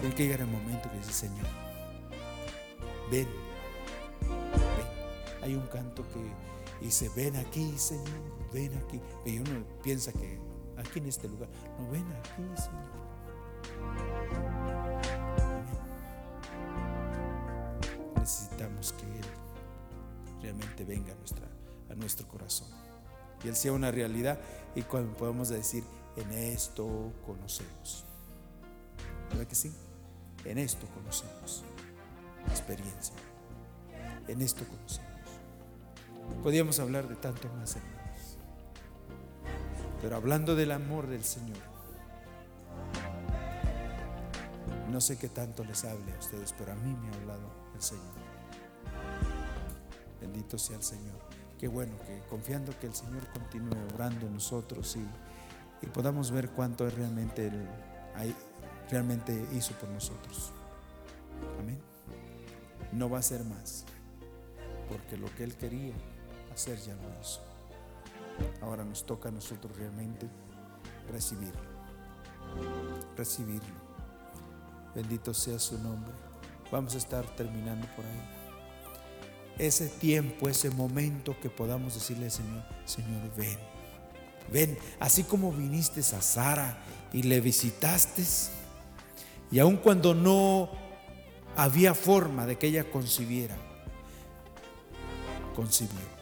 Tiene 0.00 0.14
que 0.14 0.22
llegar 0.22 0.40
el 0.40 0.46
momento 0.46 0.90
que 0.90 0.96
dice, 0.96 1.12
Señor, 1.12 1.46
ven, 3.10 3.28
ven. 4.22 5.42
Hay 5.42 5.54
un 5.54 5.66
canto 5.66 6.02
que 6.08 6.32
dice, 6.80 7.10
ven 7.14 7.36
aquí, 7.36 7.76
Señor, 7.76 8.08
ven 8.54 8.74
aquí. 8.86 8.98
Y 9.26 9.40
uno 9.40 9.62
piensa 9.82 10.12
que 10.14 10.40
aquí 10.78 10.98
en 10.98 11.08
este 11.08 11.28
lugar, 11.28 11.50
no, 11.78 11.90
ven 11.90 12.10
aquí, 12.10 12.42
Señor. 12.56 12.88
Necesitamos 18.16 18.94
que 18.94 19.04
Él 19.04 19.26
realmente 20.40 20.86
venga 20.86 21.12
a 21.12 21.16
nuestra 21.16 21.52
a 21.90 21.94
nuestro 21.94 22.26
corazón. 22.28 22.68
Y 23.44 23.48
Él 23.48 23.56
sea 23.56 23.72
una 23.72 23.90
realidad 23.90 24.38
y 24.74 24.82
cuando 24.82 25.16
podemos 25.16 25.48
decir, 25.48 25.84
en 26.16 26.32
esto 26.32 27.12
conocemos. 27.26 28.04
¿Verdad 29.30 29.46
que 29.46 29.54
sí? 29.54 29.72
En 30.44 30.58
esto 30.58 30.86
conocemos. 30.94 31.64
Experiencia. 32.48 33.14
En 34.28 34.42
esto 34.42 34.64
conocemos. 34.64 35.10
Podríamos 36.42 36.78
hablar 36.78 37.08
de 37.08 37.16
tanto 37.16 37.48
más, 37.54 37.76
hermanos. 37.76 38.38
Pero 40.00 40.16
hablando 40.16 40.54
del 40.54 40.72
amor 40.72 41.06
del 41.06 41.24
Señor, 41.24 41.58
no 44.90 45.00
sé 45.00 45.16
qué 45.16 45.28
tanto 45.28 45.64
les 45.64 45.84
hable 45.84 46.12
a 46.12 46.18
ustedes, 46.18 46.54
pero 46.58 46.72
a 46.72 46.74
mí 46.74 46.94
me 46.94 47.08
ha 47.08 47.20
hablado 47.20 47.50
el 47.74 47.82
Señor. 47.82 48.14
Bendito 50.20 50.58
sea 50.58 50.76
el 50.76 50.82
Señor. 50.82 51.31
Qué 51.62 51.68
bueno 51.68 51.92
que 52.04 52.20
confiando 52.28 52.76
que 52.80 52.88
el 52.88 52.92
Señor 52.92 53.24
continúe 53.32 53.94
orando 53.94 54.26
en 54.26 54.34
nosotros 54.34 54.96
y, 54.96 55.86
y 55.86 55.88
podamos 55.90 56.32
ver 56.32 56.50
cuánto 56.50 56.90
realmente 56.90 57.46
Él 57.46 57.68
realmente 58.90 59.46
hizo 59.52 59.72
por 59.74 59.88
nosotros. 59.90 60.50
Amén. 61.60 61.80
No 62.90 63.08
va 63.08 63.20
a 63.20 63.22
ser 63.22 63.44
más, 63.44 63.84
porque 64.88 65.16
lo 65.16 65.32
que 65.36 65.44
Él 65.44 65.54
quería 65.54 65.94
hacer 66.52 66.78
ya 66.80 66.96
lo 66.96 67.20
hizo. 67.20 67.40
Ahora 68.60 68.84
nos 68.84 69.06
toca 69.06 69.28
a 69.28 69.32
nosotros 69.32 69.76
realmente 69.76 70.28
recibirlo. 71.12 71.62
Recibirlo. 73.16 73.76
Bendito 74.96 75.32
sea 75.32 75.60
su 75.60 75.78
nombre. 75.78 76.12
Vamos 76.72 76.96
a 76.96 76.98
estar 76.98 77.24
terminando 77.36 77.86
por 77.94 78.04
ahí. 78.04 78.41
Ese 79.58 79.88
tiempo, 79.88 80.48
ese 80.48 80.70
momento 80.70 81.36
que 81.40 81.50
podamos 81.50 81.94
decirle 81.94 82.30
Señor, 82.30 82.62
Señor, 82.84 83.20
ven. 83.36 83.58
Ven, 84.50 84.78
así 85.00 85.22
como 85.24 85.52
viniste 85.52 86.00
a 86.00 86.20
Sara 86.20 86.78
y 87.12 87.22
le 87.22 87.40
visitaste, 87.40 88.22
y 89.50 89.58
aun 89.58 89.76
cuando 89.76 90.14
no 90.14 90.70
había 91.56 91.94
forma 91.94 92.46
de 92.46 92.56
que 92.56 92.68
ella 92.68 92.84
concibiera, 92.84 93.56
concibió. 95.54 96.12